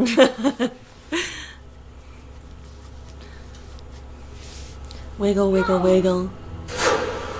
[5.17, 6.29] wiggle, wiggle, wiggle.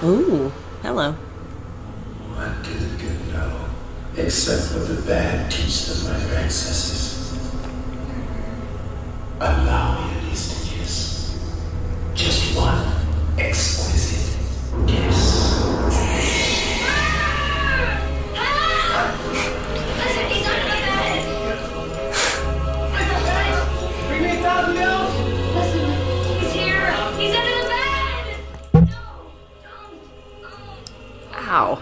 [0.01, 0.49] Ooh,
[0.81, 1.11] hello.
[1.11, 3.65] What did the good know?
[4.15, 7.37] Except what the bad teach them their ancestors.
[9.41, 9.92] Allow
[31.53, 31.79] Ow.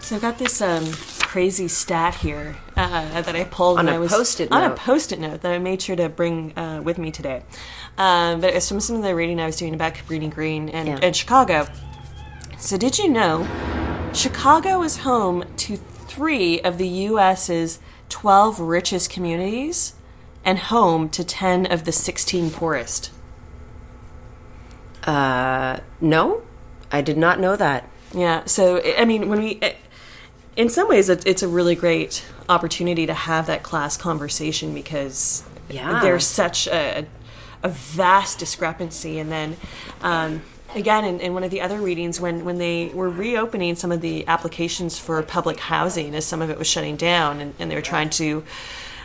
[0.00, 3.98] So I've got this um, crazy stat here uh, that I pulled On a I
[3.98, 7.10] was Post-it on a post-it note that I made sure to bring uh, with me
[7.10, 7.42] today.
[7.98, 10.88] Um, but it's from some of the reading I was doing about Cabrini Green and,
[10.88, 10.98] Yeah.
[11.02, 11.66] and Chicago.
[12.58, 13.46] So did you know
[14.14, 19.94] Chicago is home to three of the U.S.'s 12 richest communities
[20.44, 23.10] and home to 10 of the 16 poorest?
[25.04, 26.42] Uh, no,
[26.90, 27.88] I did not know that.
[28.12, 28.44] Yeah.
[28.46, 29.60] So I mean, when we,
[30.58, 35.44] in some ways, it, it's a really great opportunity to have that class conversation because
[35.70, 36.00] Yeah.
[36.00, 37.06] there's such a,
[37.62, 39.20] a vast discrepancy.
[39.20, 39.56] And then,
[40.02, 40.42] um,
[40.74, 44.00] again, in, in one of the other readings, when when they were reopening some of
[44.00, 47.76] the applications for public housing, as some of it was shutting down, and, and they
[47.76, 48.44] were trying to.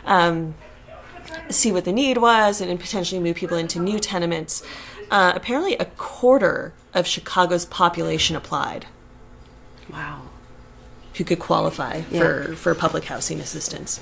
[0.05, 0.55] Um,
[1.49, 4.61] see what the need was and, and potentially move people into new tenements.
[5.09, 8.85] Uh, apparently, a quarter of Chicago's population applied.
[9.91, 10.21] Wow.
[11.15, 12.19] Who could qualify Yeah.
[12.19, 13.99] for, for public housing assistance.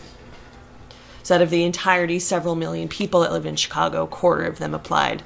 [1.23, 4.57] So, out of the entirety, several million people that live in Chicago, a quarter of
[4.59, 5.23] them applied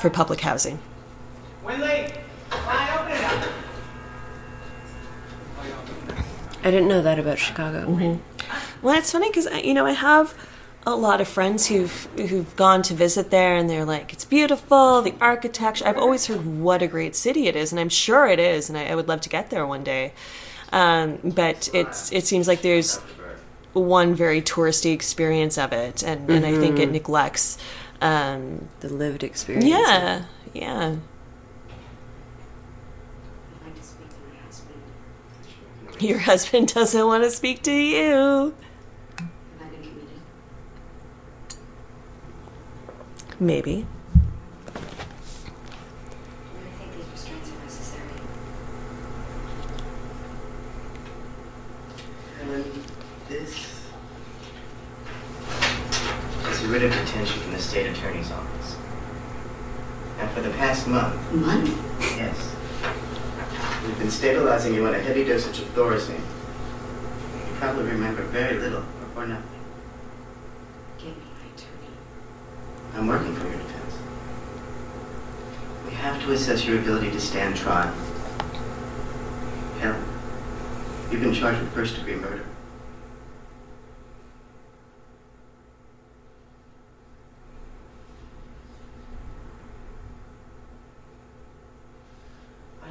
[0.00, 0.78] for public housing.
[1.64, 2.12] Winley,
[2.50, 3.48] fine, open it up.
[6.62, 7.86] I didn't know that about Chicago.
[7.86, 8.20] Mm-hmm.
[8.82, 10.34] Well, it's funny because you know I have
[10.86, 15.02] a lot of friends who've who've gone to visit there, and they're like, "It's beautiful,
[15.02, 18.38] the architecture." I've always heard what a great city it is, and I'm sure it
[18.38, 20.12] is, and I, I would love to get there one day.
[20.72, 22.98] Um, but it's it seems like there's
[23.72, 26.92] one very touristy experience of it, and, and I think it Mhm.
[26.92, 27.58] neglects
[28.00, 29.66] um, the lived experience.
[29.68, 30.96] Yeah, yeah.
[35.98, 38.54] Your husband doesn't want to speak to you.
[43.38, 43.86] Maybe.
[52.38, 52.64] Helen,
[53.28, 53.86] this
[56.66, 58.76] writ of detention from the state attorney's office.
[60.18, 61.32] And for the past month.
[61.32, 61.68] Month?
[62.00, 62.54] Yes.
[63.86, 66.18] We've been stabilizing you on a heavy dosage of Thorazine.
[66.18, 69.60] You probably remember very little or, or nothing.
[70.98, 71.94] Give me my attorney.
[72.94, 73.98] I'm working for your defense.
[75.86, 77.94] We have to assess your ability to stand trial.
[79.78, 80.02] Helen,
[81.10, 82.45] you've been charged with first degree murder.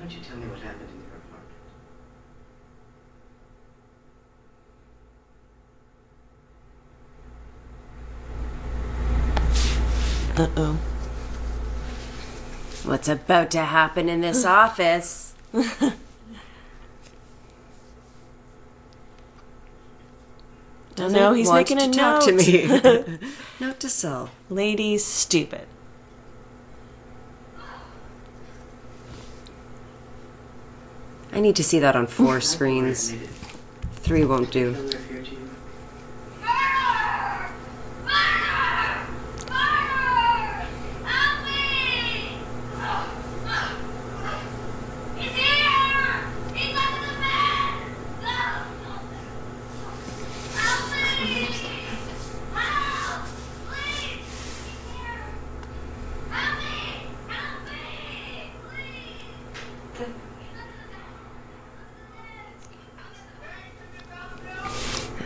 [0.05, 1.17] don't you tell me what happened in your
[10.37, 10.57] apartment?
[10.57, 10.77] Uh oh.
[12.87, 15.33] What's about to happen in this office?
[20.95, 22.21] Doesn't no, he's want making a to note.
[22.21, 23.17] talk to me.
[23.59, 24.29] note to sell.
[24.51, 25.67] Lady stupid.
[31.35, 33.13] I need to see that on four screens.
[33.97, 34.89] Three won't do.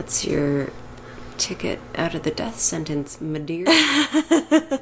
[0.09, 0.71] That's your
[1.37, 3.65] ticket out of the death sentence, my dear.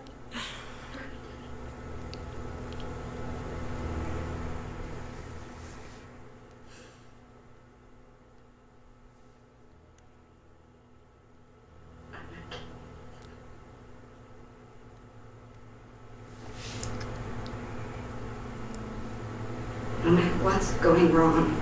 [20.04, 21.54] No matter what's going wrong,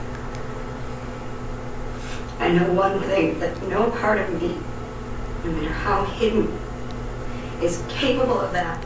[2.37, 4.49] I know one thing that no part of me,
[5.43, 6.55] no matter how hidden,
[7.59, 8.85] is capable of that.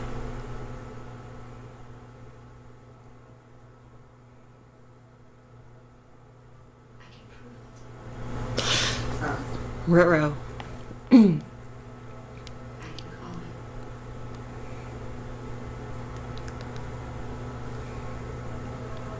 [9.86, 10.34] Ruh-roh.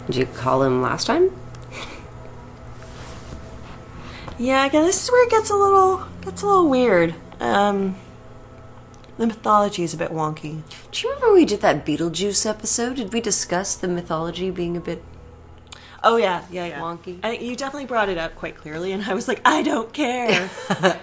[0.06, 1.30] Did you call him last time?
[4.38, 7.14] Yeah, again, this is where it gets a little gets a little weird.
[7.40, 7.96] Um,
[9.18, 10.62] the mythology is a bit wonky.
[10.90, 12.96] Do you remember we did that Beetlejuice episode?
[12.96, 15.04] Did we discuss the mythology being a bit
[16.02, 16.80] Oh yeah, yeah, yeah.
[16.80, 17.20] wonky?
[17.22, 20.50] I, you definitely brought it up quite clearly, and I was like, I don't care.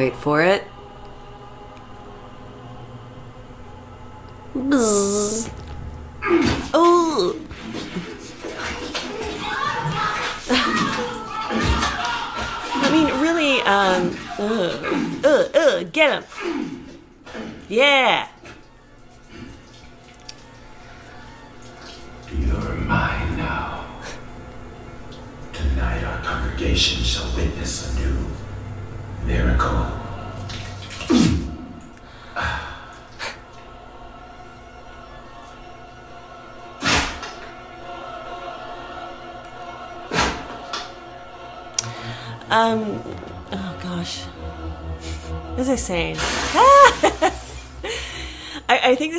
[0.00, 0.69] Wait for it.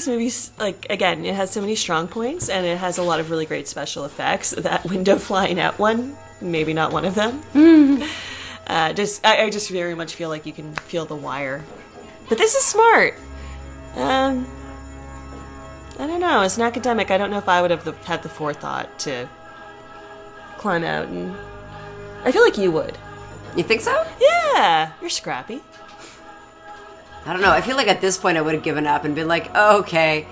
[0.01, 3.19] This movie's like again, it has so many strong points and it has a lot
[3.19, 4.51] of really great special effects.
[4.61, 7.41] That window flying out one, maybe not one of them.
[8.67, 11.63] uh, just I, I just very much feel like you can feel the wire.
[12.29, 13.15] But this is smart.
[13.95, 14.47] Um,
[15.99, 16.41] I don't know.
[16.41, 19.27] As an academic, I don't know if I would have the, had the forethought to
[20.57, 21.35] climb out and.
[22.23, 22.97] I feel like you would.
[23.57, 24.05] You think so?
[24.19, 25.61] Yeah, you're scrappy.
[27.25, 27.51] I don't know.
[27.51, 29.79] I feel like at this point I would have given up and been like, oh,
[29.79, 30.25] okay.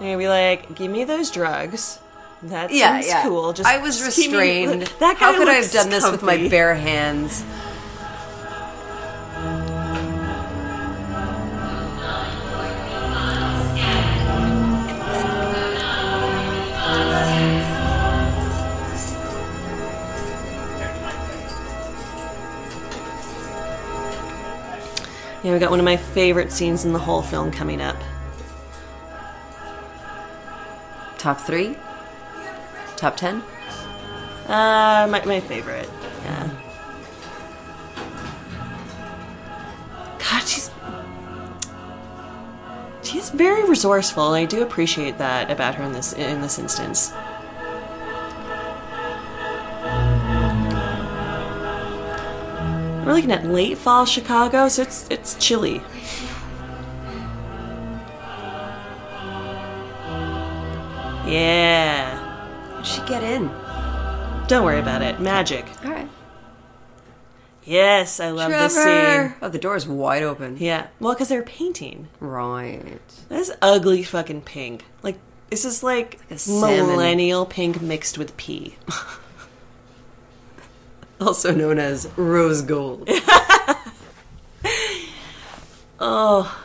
[0.00, 1.98] And be like, give me those drugs.
[2.44, 3.22] That Yeah, seems yeah.
[3.24, 3.52] cool.
[3.52, 4.82] Just I was keep me- restrained.
[5.00, 7.42] that guy How could I have done this with my bare hands?
[25.48, 27.96] Yeah, we got one of my favorite scenes in the whole film coming up.
[31.16, 31.74] Top three?
[32.96, 33.42] Top ten?
[34.46, 35.88] Uh, my, my favorite.
[36.22, 36.50] Yeah.
[40.18, 40.70] God, she's
[43.02, 44.34] she's very resourceful.
[44.34, 47.14] I do appreciate that about her in this in this instance.
[53.08, 55.80] We're looking at late fall Chicago, so it's it's chilly.
[61.26, 62.18] Yeah.
[62.74, 63.46] How'd she get in?
[64.46, 65.20] Don't worry about it.
[65.20, 65.64] Magic.
[65.86, 66.10] All right.
[67.64, 69.34] Yes, I love this scene.
[69.40, 70.58] Oh, the door's wide open.
[70.58, 70.88] Yeah.
[71.00, 72.08] Well, because they're painting.
[72.20, 73.00] Right.
[73.30, 74.84] This ugly fucking pink.
[75.02, 75.18] Like
[75.48, 78.76] this is like, a millennial pink mixed with pea.
[81.20, 83.08] Also known as rose gold.
[86.00, 86.64] Oh.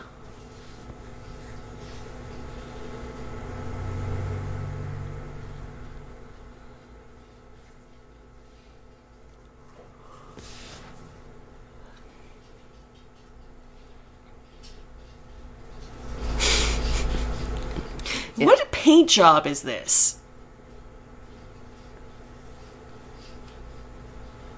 [18.36, 20.20] What a paint job is this?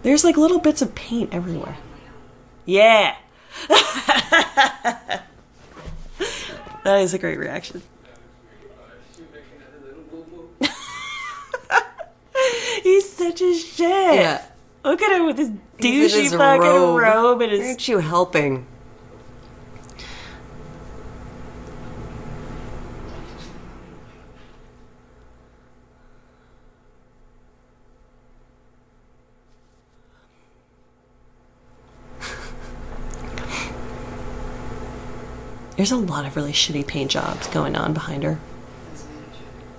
[0.06, 1.80] There's like little bits of paint everywhere.
[2.64, 3.16] Yeah.
[3.68, 5.24] that
[6.86, 7.82] is a great reaction.
[12.84, 14.14] He's such a shit.
[14.14, 14.46] Yeah.
[14.84, 15.50] Look at him with his
[15.80, 17.02] douchey his fucking robe.
[17.02, 17.42] robe.
[17.42, 17.62] and his.
[17.62, 18.68] Aren't you helping?
[35.78, 38.40] There's a lot of really shitty paint jobs going on behind her.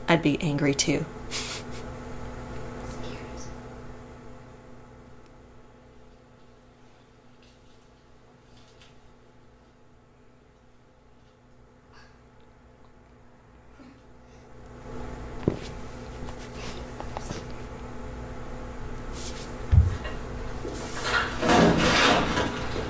[0.07, 1.05] I'd be angry too.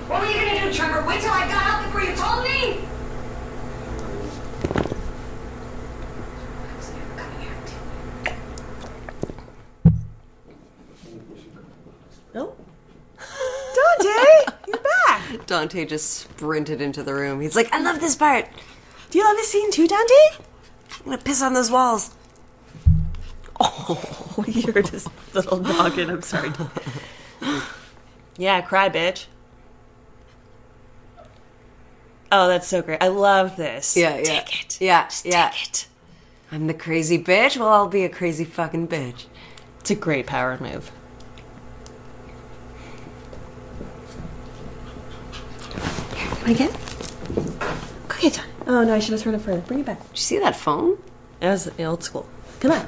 [0.08, 1.06] What were you gonna do, Trevor?
[1.06, 2.80] Wait till I got out before you told me?
[12.34, 12.58] Nope.
[13.74, 15.40] Dante, you're back.
[15.56, 17.40] Dante just sprinted into the room.
[17.40, 18.46] He's like, I love this part.
[19.08, 20.44] Do you love this scene too, Dante?
[20.98, 22.14] I'm gonna piss on those walls.
[24.38, 26.10] Oh, you're just little noggin.
[26.10, 26.52] I'm sorry.
[28.36, 29.28] yeah, cry, bitch.
[32.30, 33.02] Oh, that's so great.
[33.02, 33.96] I love this.
[33.96, 34.24] Yeah, yeah.
[34.24, 34.78] Take it.
[34.78, 35.48] Yeah, yeah.
[35.48, 35.86] Take it.
[36.52, 37.56] I'm the crazy bitch.
[37.56, 39.24] Well, I'll be a crazy fucking bitch.
[39.80, 40.92] It's a great power move.
[46.46, 46.70] Here, again?
[48.06, 48.44] Go get John.
[48.68, 49.60] Oh no, I should have turned it further.
[49.62, 49.98] Bring it back.
[49.98, 50.96] Did you see that phone?
[51.40, 52.28] That was old school.
[52.60, 52.86] Come on.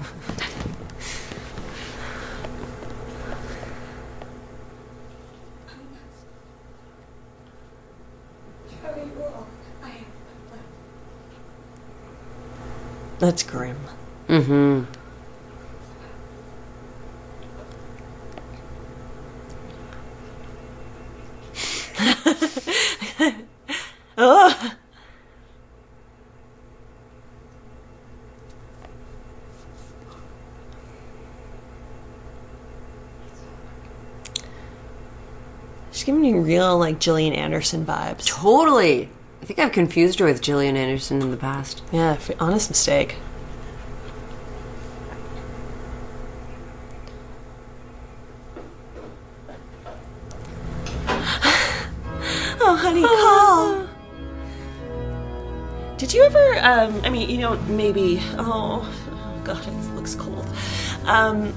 [13.18, 13.76] That's grim.
[14.28, 14.97] Mm-hmm.
[24.20, 24.74] Oh.
[35.92, 38.26] She's giving me real like Gillian Anderson vibes.
[38.26, 39.08] Totally.
[39.40, 41.82] I think I've confused her with Gillian Anderson in the past.
[41.92, 43.16] Yeah, f- honest mistake.
[52.60, 53.87] oh, honey, call.
[55.98, 56.58] Did you ever?
[56.60, 58.20] Um, I mean, you know, maybe.
[58.38, 60.46] Oh, oh God, it looks cold.
[61.04, 61.52] Um,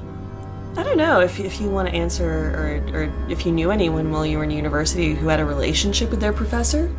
[0.76, 4.10] I don't know if if you want to answer, or or if you knew anyone
[4.12, 6.92] while you were in university who had a relationship with their professor.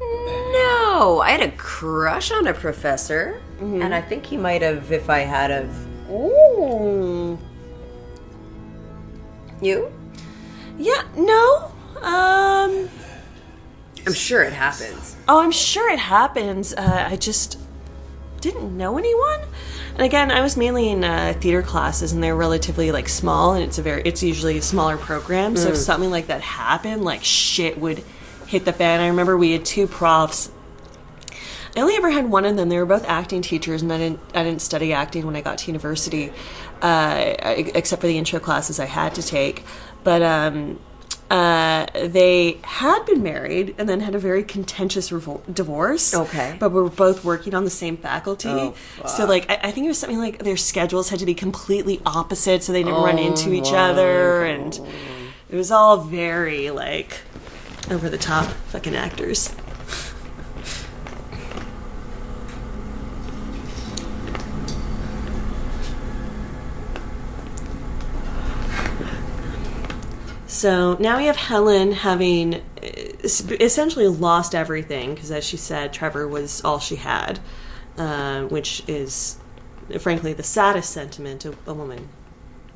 [0.00, 5.08] No, I had a crush on a professor, and I think he might have if
[5.08, 6.10] I had of.
[6.10, 7.38] Ooh.
[9.62, 9.90] You?
[10.76, 11.72] Yeah, no.
[12.02, 12.90] Um.
[14.08, 15.16] I'm sure it happens.
[15.28, 16.72] Oh, I'm sure it happens.
[16.74, 17.58] Uh, I just
[18.40, 19.40] didn't know anyone.
[19.94, 23.64] And again, I was mainly in uh, theater classes, and they're relatively like small, and
[23.64, 25.56] it's a very, it's usually a smaller program.
[25.56, 25.78] So if Mm.
[25.78, 28.02] something like that happened, like shit would
[28.46, 29.00] hit the fan.
[29.00, 30.50] I remember we had two profs.
[31.76, 32.68] I only ever had one of them.
[32.70, 35.58] They were both acting teachers, and I didn't, I didn't study acting when I got
[35.58, 36.30] to university,
[36.82, 39.64] uh, I- except for the intro classes I had to take.
[40.04, 40.78] But um,
[41.30, 46.14] uh, they had been married and then had a very contentious revol- divorce.
[46.14, 46.56] Okay.
[46.58, 48.48] But we were both working on the same faculty.
[48.48, 48.74] Oh,
[49.06, 52.00] so, like, I, I think it was something like their schedules had to be completely
[52.06, 54.44] opposite so they didn't run Oh into each other.
[54.44, 54.80] And
[55.50, 57.20] it was all very, like,
[57.90, 59.54] over the top fucking actors.
[70.58, 72.60] So now we have Helen having uh,
[73.22, 77.38] essentially lost everything because, as she said, Trevor was all she had,
[77.96, 79.38] uh, which is,
[80.00, 82.08] frankly, the saddest sentiment a, a woman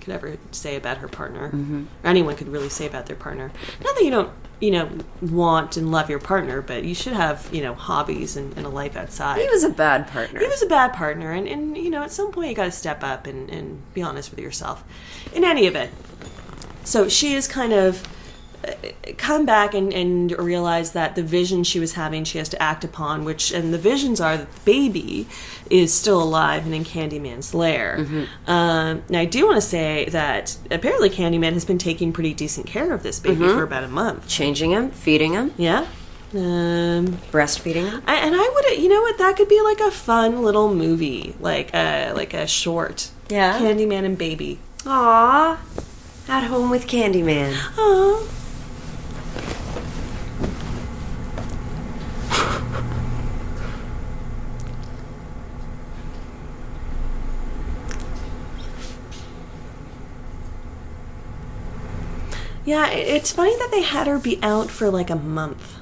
[0.01, 1.87] could ever say about her partner, Mhm.
[2.05, 3.51] or anyone could really say about their partner.
[3.83, 4.31] Not that you don't
[4.61, 4.89] you know,
[5.21, 8.69] want and love your partner, but you should have, you know, hobbies and, and a
[8.69, 9.41] life outside.
[9.41, 10.39] He was a bad partner.
[10.39, 12.71] He was a bad partner, and, and you know, at some point you got to
[12.71, 14.85] step up and, and be honest with yourself.
[15.35, 15.91] In any event,
[16.85, 18.03] so she is kind of
[18.67, 18.71] uh,
[19.17, 22.85] come back and, and realize that the vision she was having she has to act
[22.85, 25.27] upon which and the visions are that the baby
[25.69, 28.07] is still alive and in candyman's lair.
[28.47, 32.67] Um, now i do want to say that apparently candyman has been taking pretty decent
[32.67, 33.55] care of this baby Mhm.
[33.55, 34.29] for about a month.
[34.29, 35.53] Changing him feeding him?
[35.57, 35.87] Yeah.
[36.35, 38.03] Um, breastfeeding him?
[38.07, 41.35] I- and i would you know what that could be like a fun little movie
[41.41, 43.59] like a like a short Yeah.
[43.59, 44.59] candyman and baby.
[44.87, 45.59] Aw,
[46.33, 47.55] at home with Candyman.
[47.77, 48.27] Oh.
[62.65, 65.77] Yeah, it's funny that they had her be out for like a month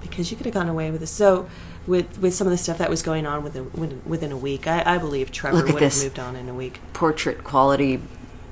[0.00, 1.12] because you could have gone away with this.
[1.12, 1.48] So,
[1.86, 4.66] with with some of the stuff that was going on within within, within a week,
[4.66, 6.80] I, I believe Trevor Look at would have moved on in a week.
[6.92, 8.02] Portrait quality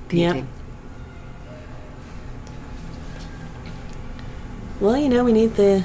[0.08, 0.46] painting.
[4.84, 5.82] Well, you know, we need the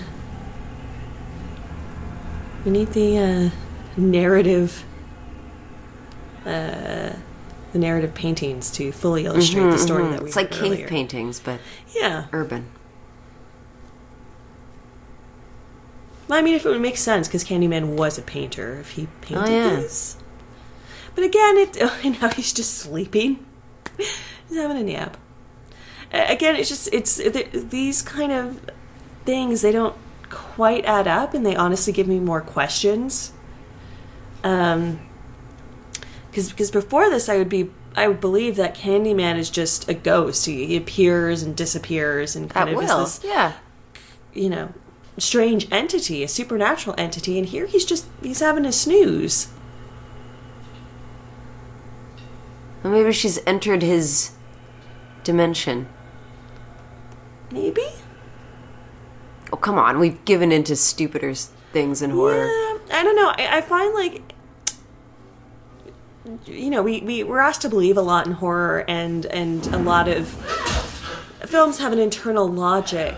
[2.65, 3.49] we need the uh,
[3.95, 4.83] narrative,
[6.45, 7.13] uh,
[7.71, 10.11] the narrative paintings to fully illustrate Mhm, the story mhm.
[10.11, 10.27] that we.
[10.27, 10.87] It's like cave earlier.
[10.89, 11.61] paintings, but
[11.95, 12.25] Yeah.
[12.33, 12.65] urban.
[16.27, 19.07] Well, I mean, if it would make sense, because Candyman was a painter, if he
[19.21, 19.79] painted Oh, yeah.
[19.79, 20.17] these.
[21.15, 21.77] But again, it
[22.21, 23.45] now he's just sleeping.
[23.97, 25.15] he's having a nap.
[26.11, 28.59] Again, it's just it's it, these kind of
[29.29, 29.61] things.
[29.61, 29.95] They don't
[30.29, 33.31] quite add up, and they honestly give me more questions.
[34.43, 34.99] Um,
[36.29, 39.93] because because before this, I would be I would believe that Candyman is just a
[39.93, 40.45] ghost.
[40.45, 43.53] He, he appears and disappears, and kind At of will, is this yeah.
[44.33, 44.73] you know,
[45.17, 49.49] strange entity, a supernatural entity, and here he's just he's having a snooze.
[52.83, 54.31] Well, maybe she's entered his
[55.23, 55.87] dimension.
[57.51, 57.85] Maybe.
[59.51, 59.99] Oh, come on.
[59.99, 61.33] We've given into stupider
[61.73, 62.45] things in horror.
[62.45, 63.29] Yeah, I don't know.
[63.29, 64.21] I, I find like
[66.45, 69.77] you know, we, we we're asked to believe a lot in horror and and a
[69.77, 70.27] lot of
[71.45, 73.15] films have an internal logic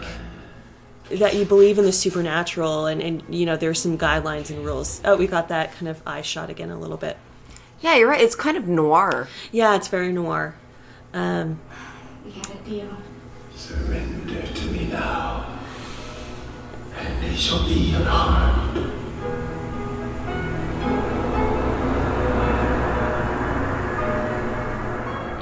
[1.09, 5.01] that you believe in the supernatural and, and you know, there's some guidelines and rules.
[5.03, 7.17] Oh, we got that kind of eye shot again a little bit.
[7.81, 8.21] Yeah, you're right.
[8.21, 9.27] It's kind of noir.
[9.51, 10.55] Yeah, it's very noir.
[11.13, 11.59] Um
[12.23, 12.97] We got a deal.
[13.55, 15.60] Surrender to me now, and
[17.31, 18.77] they shall be unharmed.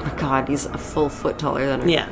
[0.02, 1.88] Oh, God, he's a full foot taller than her.
[1.88, 2.08] Yeah.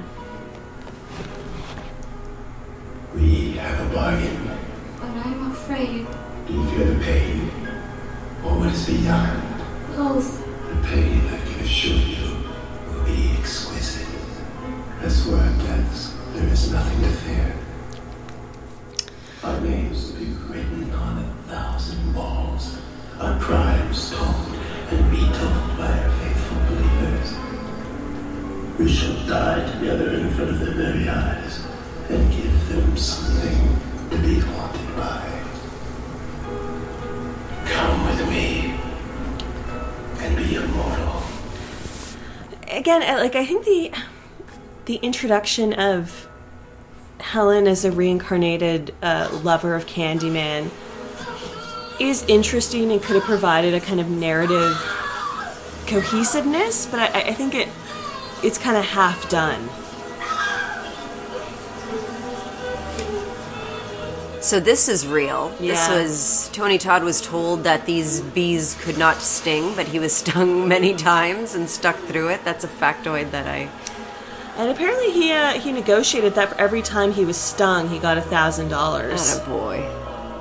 [3.15, 4.51] We have a bargain.
[4.99, 6.07] But I'm afraid.
[6.49, 7.51] Do you fear the pain,
[8.45, 9.43] or what is beyond?
[9.95, 10.45] Both.
[10.45, 12.37] The pain, I can assure you,
[12.89, 14.09] will be exquisite.
[15.03, 17.55] As for our deaths, there is nothing to fear.
[19.45, 22.77] Our names will be written on a thousand walls,
[23.21, 24.35] our crimes told
[24.91, 27.35] and retold by our faithful believers.
[28.79, 31.65] We shall die together in front of their very eyes
[32.09, 33.79] and give them something
[34.11, 35.23] to be haunted by.
[37.67, 38.75] Come with me
[40.21, 41.23] and be immortal.
[42.71, 43.91] again like i think the
[44.85, 46.28] the introduction of
[47.21, 50.71] helen as a reincarnated uh, lover of candyman
[52.01, 54.75] is interesting and could have provided a kind of narrative
[55.87, 57.69] cohesiveness but i, I think it
[58.43, 59.69] it's kind of half done
[64.41, 65.49] So this is real.
[65.61, 70.17] This was Tony Todd was told that these bees could not sting, but he was
[70.23, 72.45] stung many times and stuck through it.
[72.45, 73.69] That's a factoid that I.
[74.59, 78.19] and apparently he uh, he negotiated that for every time he was stung he got
[78.19, 79.89] a thousand dollars boy.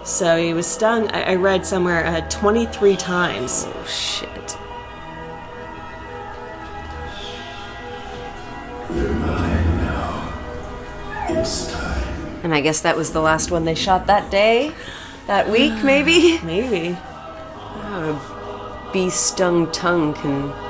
[0.03, 4.57] so he was stung i, I read somewhere uh, 23 times oh shit
[8.93, 11.27] You're mine now.
[11.29, 12.39] It's time.
[12.43, 14.71] And I guess that was the last one they shot that day,
[15.27, 16.39] that week, maybe.
[16.39, 16.97] Maybe.
[16.99, 20.66] Oh, a bee stung tongue can.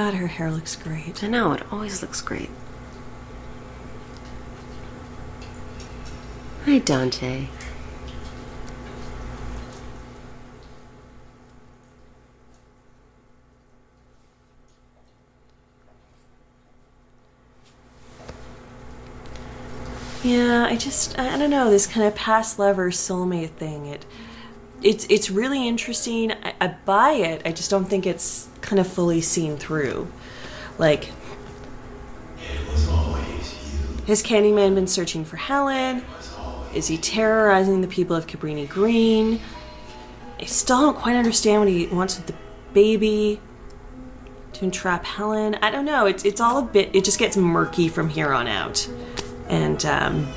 [0.00, 1.22] God, her hair looks great.
[1.22, 2.48] I know, it always looks great.
[6.64, 7.48] Hi, Dante.
[20.22, 23.84] Yeah, I just I don't know this kind of past lover soulmate thing.
[23.84, 24.06] It
[24.82, 26.32] it's it's really interesting.
[26.32, 27.42] I, I buy it.
[27.44, 30.10] I just don't think it's kind of fully seen through.
[30.78, 31.10] Like
[34.06, 36.04] has Candyman been searching for Helen?
[36.74, 39.40] Is he terrorizing the people of Cabrini Green?
[40.40, 42.34] I still don't quite understand what he wants with the
[42.72, 43.40] baby
[44.54, 45.56] to entrap Helen.
[45.62, 46.06] I don't know.
[46.06, 46.94] It's it's all a bit.
[46.94, 48.88] It just gets murky from here on out,
[49.48, 50.28] and um,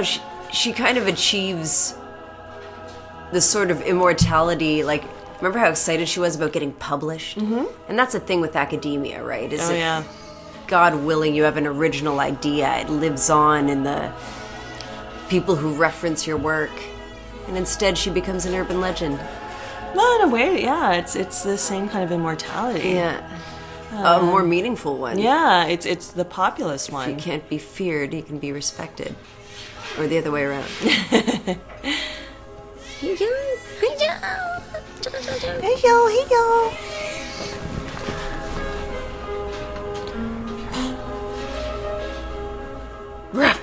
[0.00, 0.20] how she,
[0.52, 1.94] she kind of achieves
[3.32, 4.82] this sort of immortality.
[4.82, 5.04] Like,
[5.36, 7.38] remember how excited she was about getting published?
[7.38, 7.64] Mm-hmm.
[7.88, 9.52] And that's the thing with academia, right?
[9.52, 10.02] Is Oh, if, yeah.
[10.66, 14.12] God willing, you have an original idea, it lives on in the
[15.28, 16.70] people who reference your work.
[17.48, 19.18] And instead, she becomes an urban legend.
[19.94, 22.90] well, in a way, yeah, it's it's the same kind of immortality.
[22.90, 23.28] Yeah.
[23.92, 25.18] a Um, more meaningful one.
[25.18, 27.08] Yeah, it's it's the populist If one.
[27.08, 29.16] he can't be feared, he can be respected.
[30.00, 30.66] Or the other way around.
[33.00, 33.16] Hey
[35.84, 36.72] yo, hey yo.
[43.32, 43.58] Ruff.
[43.58, 43.59] Oh.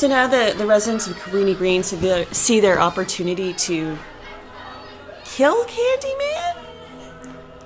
[0.00, 3.98] So now the the residents of Cabrini Green see their, see their opportunity to
[5.26, 6.56] kill Candyman.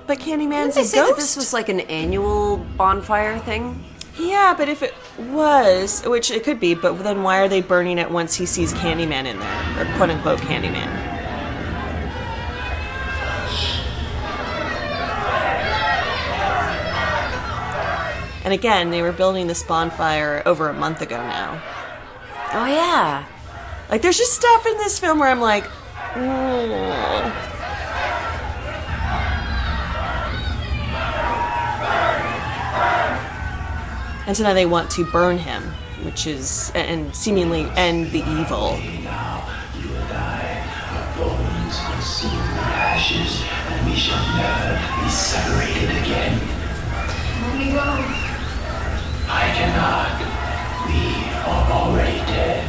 [0.05, 1.17] But Candyman's Didn't they a say that ghost.
[1.17, 3.81] this was like an annual bonfire thing?
[4.19, 7.97] Yeah, but if it was, which it could be, but then why are they burning
[7.99, 10.91] it once he sees Candyman in there, or quote unquote Candyman?
[18.43, 21.74] And again, they were building this bonfire over a month ago now.
[22.53, 23.25] Oh yeah.
[23.89, 25.65] Like, there's just stuff in this film where I'm like,
[26.13, 27.33] "Mm."
[34.27, 35.61] And so now they want to burn him,
[36.03, 38.79] which is, and seemingly end the evil.
[41.15, 46.39] Bones consume the ashes, and we shall never be separated again.
[47.43, 47.85] Let me go.
[49.29, 50.34] I cannot.
[51.75, 52.64] Already dead.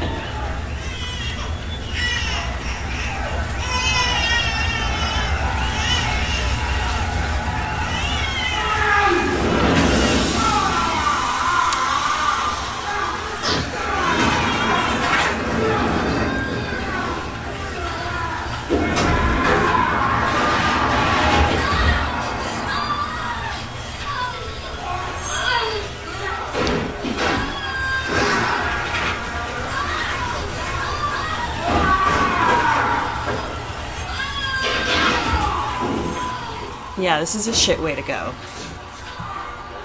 [37.17, 38.35] Yeah, this is a shit way to go.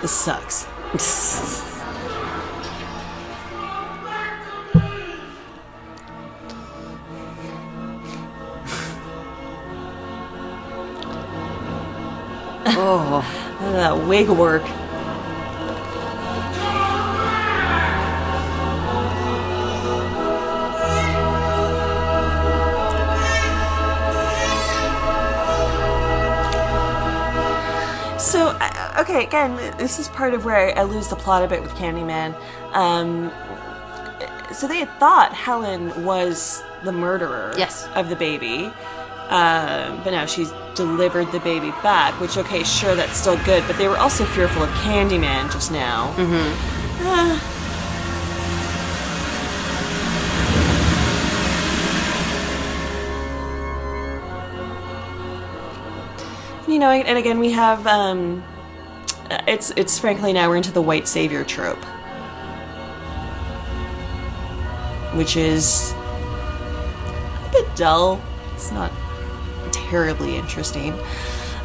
[0.02, 0.68] This sucks.
[12.68, 13.24] Oh.
[13.62, 14.64] that wig work.
[29.02, 32.36] Okay, again, this is part of where I lose the plot a bit with Candyman.
[32.74, 33.32] Um,
[34.54, 37.88] so they had thought Helen was the murderer Yes.
[37.96, 38.72] of the baby.
[39.30, 43.78] Um, but now she's delivered the baby back, which, okay, sure, that's still good, but
[43.78, 46.14] they were also fearful of Candyman just now.
[46.18, 47.72] Mm-hmm.
[56.72, 58.44] you know, and again, we have, um,
[59.48, 61.84] it's, it's frankly now we're into the white savior trope.
[65.16, 68.22] Which is a bit dull.
[68.54, 68.92] It's not
[69.72, 70.94] terribly interesting.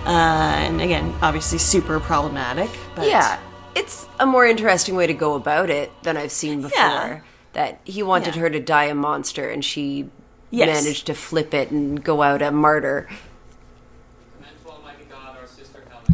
[0.05, 2.71] Uh, and again, obviously super problematic.
[2.97, 3.39] But yeah,
[3.75, 6.79] it's a more interesting way to go about it than I've seen before.
[6.79, 7.21] Yeah.
[7.53, 8.43] That he wanted Yeah.
[8.43, 10.09] her to die a monster, and she
[10.51, 10.83] Yes.
[10.85, 13.09] managed to flip it and go out a martyr.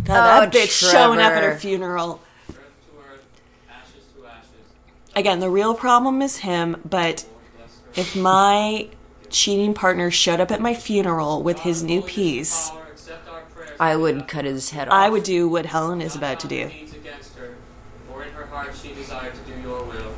[0.05, 1.61] God, that Oh, bitch showing up at her Trevor.
[1.61, 2.21] funeral.
[5.15, 7.27] Again, the real problem is him, but
[7.95, 8.89] if my
[9.29, 12.71] cheating partner showed up at my funeral with his new piece,
[13.79, 14.95] I would cut his head off.
[14.95, 16.69] I would do what Helen is about to do.
[16.69, 17.55] Deeds against her,
[18.09, 20.15] for in her heart she desired to do your will.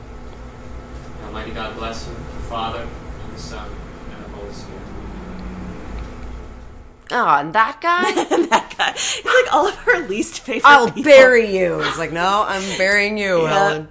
[1.25, 3.69] Almighty God bless him, the Father, and the Son,
[4.15, 4.81] and the Holy Spirit.
[7.11, 8.13] Oh, and that guy?
[8.47, 8.93] that guy.
[8.93, 10.65] He's like all of her least favorite.
[10.65, 11.05] I'll people.
[11.05, 11.81] bury you.
[11.81, 13.49] It's like, no, I'm burying you, Yeah.
[13.49, 13.89] Helen.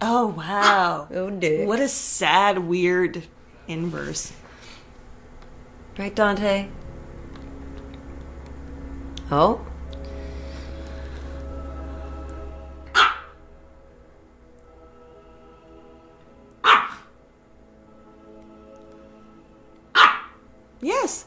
[0.00, 1.08] Oh wow.
[1.14, 1.66] Oh, dick.
[1.66, 3.24] What a sad, weird
[3.68, 4.32] inverse.
[5.98, 6.68] Right, Dante?
[9.30, 9.64] Oh?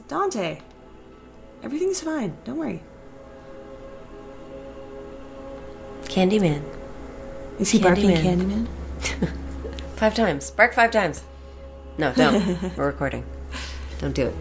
[0.07, 0.59] Dante.
[1.63, 2.37] Everything's fine.
[2.43, 2.81] Don't worry.
[6.03, 6.61] Candyman.
[7.59, 8.67] Is he barking Candyman.
[9.01, 9.31] Candyman?
[9.95, 10.51] Five times.
[10.51, 11.23] Bark five times.
[11.97, 12.61] No, don't.
[12.77, 13.25] We're recording.
[13.99, 14.35] Don't do it.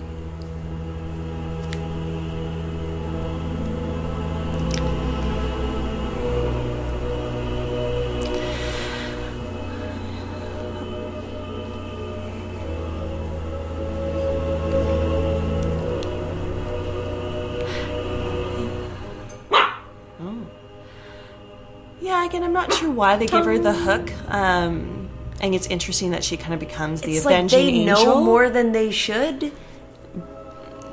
[22.97, 24.13] Why they give her the hook.
[24.29, 28.05] Um, I think it's interesting that she kind of becomes the It's like they angel.
[28.07, 29.53] know more than they should.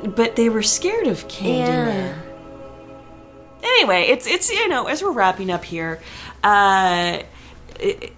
[0.04, 2.18] but they were scared of Candyman.
[3.64, 6.00] Anyway, it's it's you know as we're wrapping up here,
[6.44, 7.20] uh,
[7.80, 8.12] it,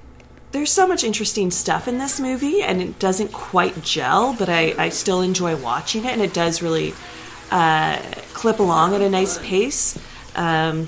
[0.54, 4.74] there's so much interesting stuff in this movie, and it doesn't quite gel, but I
[4.78, 6.94] I still enjoy watching it, and it does really
[7.52, 7.98] uh,
[8.34, 9.98] clip along at a nice pace.
[10.36, 10.88] Um,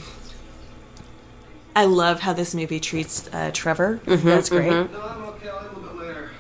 [1.76, 4.00] I love how this movie treats uh, Trevor.
[4.06, 4.70] That's great.
[4.70, 5.50] No, I'm okay.
[5.50, 6.32] I'll a little bit later.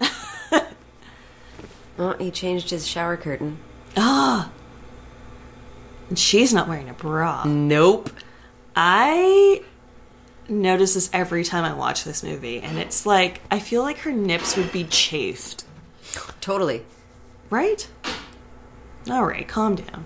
[1.98, 3.58] Oh, he changed his shower curtain.
[3.94, 4.50] Ah.
[6.08, 7.44] And she's not wearing a bra.
[7.44, 8.08] Nope.
[8.74, 9.62] I
[10.48, 14.12] notice this every time I watch this movie, and it's like I feel like her
[14.12, 15.64] nips would be chafed.
[16.40, 16.86] Totally.
[17.50, 17.86] Right?
[19.08, 20.04] All right, calm down.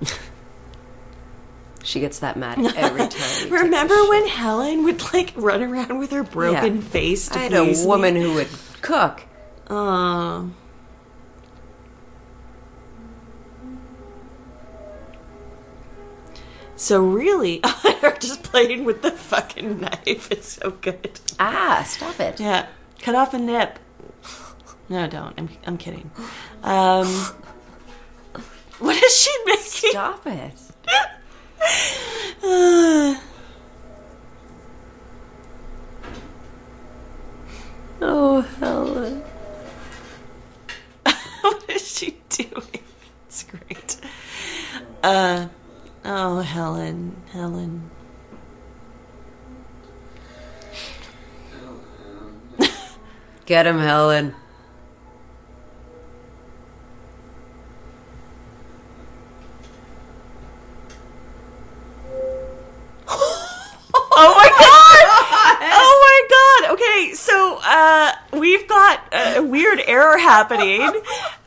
[1.82, 3.48] She gets that mad every time.
[3.48, 6.82] Remember when Helen would like run around with her broken Yeah.
[6.82, 7.86] face to I had a me?
[7.86, 8.48] woman who would
[8.82, 9.22] cook.
[9.70, 10.50] Oh.
[16.74, 20.30] So really, her just playing with the fucking knife.
[20.30, 21.20] It's so good.
[21.40, 22.38] Ah, stop it.
[22.38, 22.66] Yeah,
[23.00, 23.78] cut off a nip.
[24.88, 25.34] No, don't.
[25.38, 26.10] I'm I'm kidding.
[26.62, 27.06] Um,
[28.78, 29.90] what is she making?
[29.90, 30.54] Stop it.
[32.42, 33.20] Uh,
[37.98, 39.22] Oh, Helen.
[41.40, 42.82] what is she doing?
[43.26, 43.96] It's great.
[45.02, 45.48] Uh,
[46.04, 47.90] oh, Helen, Helen.
[53.46, 54.34] Get him, Helen.
[64.18, 65.70] Oh my god!
[65.78, 66.74] Oh my god!
[66.74, 70.82] Okay, so uh, we've got a weird error happening.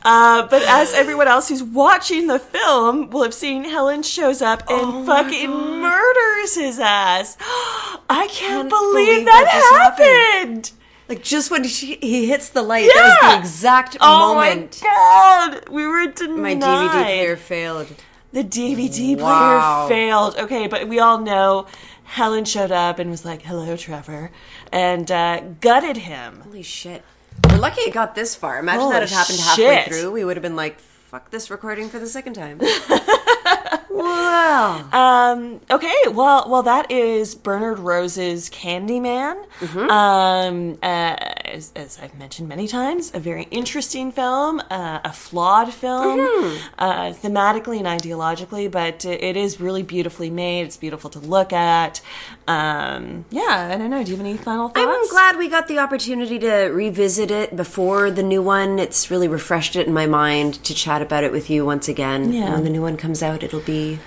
[0.03, 4.63] Uh, but as everyone else who's watching the film will have seen, Helen shows up
[4.69, 7.37] and fucking murders his ass.
[7.41, 10.03] I can't, believe, believe that, that just
[10.45, 10.71] happened.
[11.09, 14.81] Like just when she, he hits the light, that was the exact Oh moment.
[14.85, 16.37] Oh my god, we were denied.
[16.39, 17.87] My DVD player failed.
[18.31, 19.87] The DVD Wow.
[19.87, 20.35] player failed.
[20.37, 21.65] Okay, but we all know
[22.09, 24.31] Helen showed up and was like, "Hello, Trevor,"
[24.71, 26.41] and uh, gutted him.
[26.43, 27.03] Holy shit.
[27.47, 28.57] We're lucky it got this far.
[28.59, 29.87] Imagine Holy that had happened halfway shit.
[29.87, 30.11] through.
[30.11, 32.59] We would have been like, fuck this recording for the second time.
[33.89, 34.89] wow.
[34.91, 39.45] Um, okay, well, well, that is Bernard Rose's Candyman.
[39.59, 39.89] Mm-hmm.
[39.89, 41.15] Um, uh,
[41.45, 46.73] as, as I've mentioned many times, a very interesting film, uh, a flawed film, Mm-hmm.
[46.79, 50.63] uh, thematically and ideologically, but it it is really beautifully made.
[50.63, 52.01] It's beautiful to look at.
[52.47, 54.03] Um, yeah, I don't know.
[54.03, 54.79] Do you have any final thoughts?
[54.89, 58.79] I'm glad we got the opportunity to revisit it before the new one.
[58.79, 62.33] It's really refreshed it in my mind to chat about it with you once again.
[62.33, 62.45] Yeah.
[62.45, 63.99] And when the new one comes out, it'll be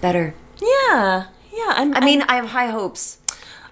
[0.00, 0.34] better.
[0.58, 1.72] Yeah, yeah.
[1.76, 3.18] I'm, I mean, I have high hopes.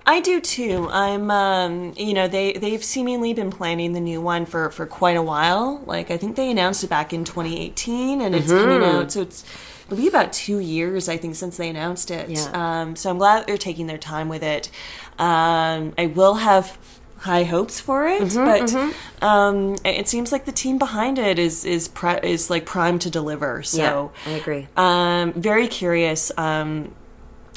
[0.07, 0.89] I do too.
[0.91, 5.17] I'm, um, you know, they they've seemingly been planning the new one for for quite
[5.17, 5.83] a while.
[5.87, 9.01] Like I think they announced it back in 2018, and it's coming Mhm.
[9.03, 9.13] out.
[9.13, 9.45] So it's
[9.87, 12.29] it'll be about two years, I think, since they announced it.
[12.31, 12.51] Yeah.
[12.53, 14.71] Um, so I'm glad they're taking their time with it.
[15.19, 16.79] Um, I will have
[17.19, 18.95] high hopes for it, Mhm, but mhm.
[19.23, 23.11] um, it seems like the team behind it is is pri- is like primed to
[23.11, 23.63] deliver.
[23.63, 23.79] So
[24.25, 24.69] Yeah, I agree.
[24.77, 26.31] um, very curious.
[26.39, 26.93] Um,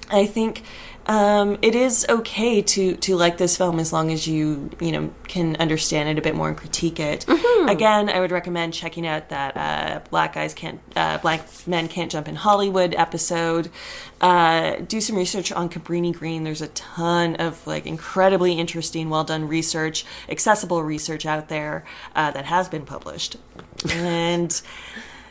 [0.10, 0.64] I think
[1.08, 5.14] um, it is okay to to like this film as long as you you know
[5.28, 7.26] can understand it a bit more and critique it.
[7.68, 12.12] Again, I would recommend checking out that uh, Black Guys Can't uh, Black Men Can't
[12.12, 13.72] Jump in Hollywood episode.
[14.20, 16.44] Uh, do some research on Cabrini Green.
[16.44, 21.84] There's a ton of like incredibly interesting, well done research, accessible research out there
[22.16, 23.38] uh, that has been published,
[23.92, 24.62] and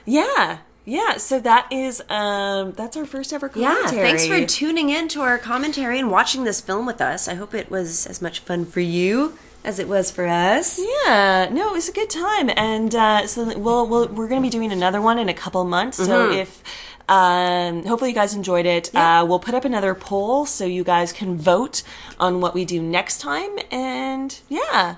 [0.04, 0.58] yeah.
[0.90, 3.96] Yeah, so that is um that's our first ever commentary.
[3.96, 7.28] Yeah, thanks for tuning in to our commentary and watching this film with us.
[7.28, 10.80] I hope it was as much fun for you as it was for us.
[10.80, 14.46] Yeah, no, it was a good time, and uh, so we'll, we'll we're going to
[14.46, 15.98] be doing another one in a couple months.
[15.98, 16.38] So Mhm.
[16.42, 16.62] if
[17.08, 21.12] um, hopefully you guys enjoyed it, uh, we'll put up another poll so you guys
[21.12, 21.82] can vote
[22.18, 23.50] on what we do next time.
[23.70, 24.96] And yeah,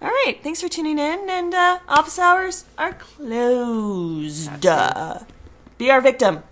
[0.00, 4.64] all right, thanks for tuning in, and uh, office hours are closed.
[5.84, 6.42] Be our victim.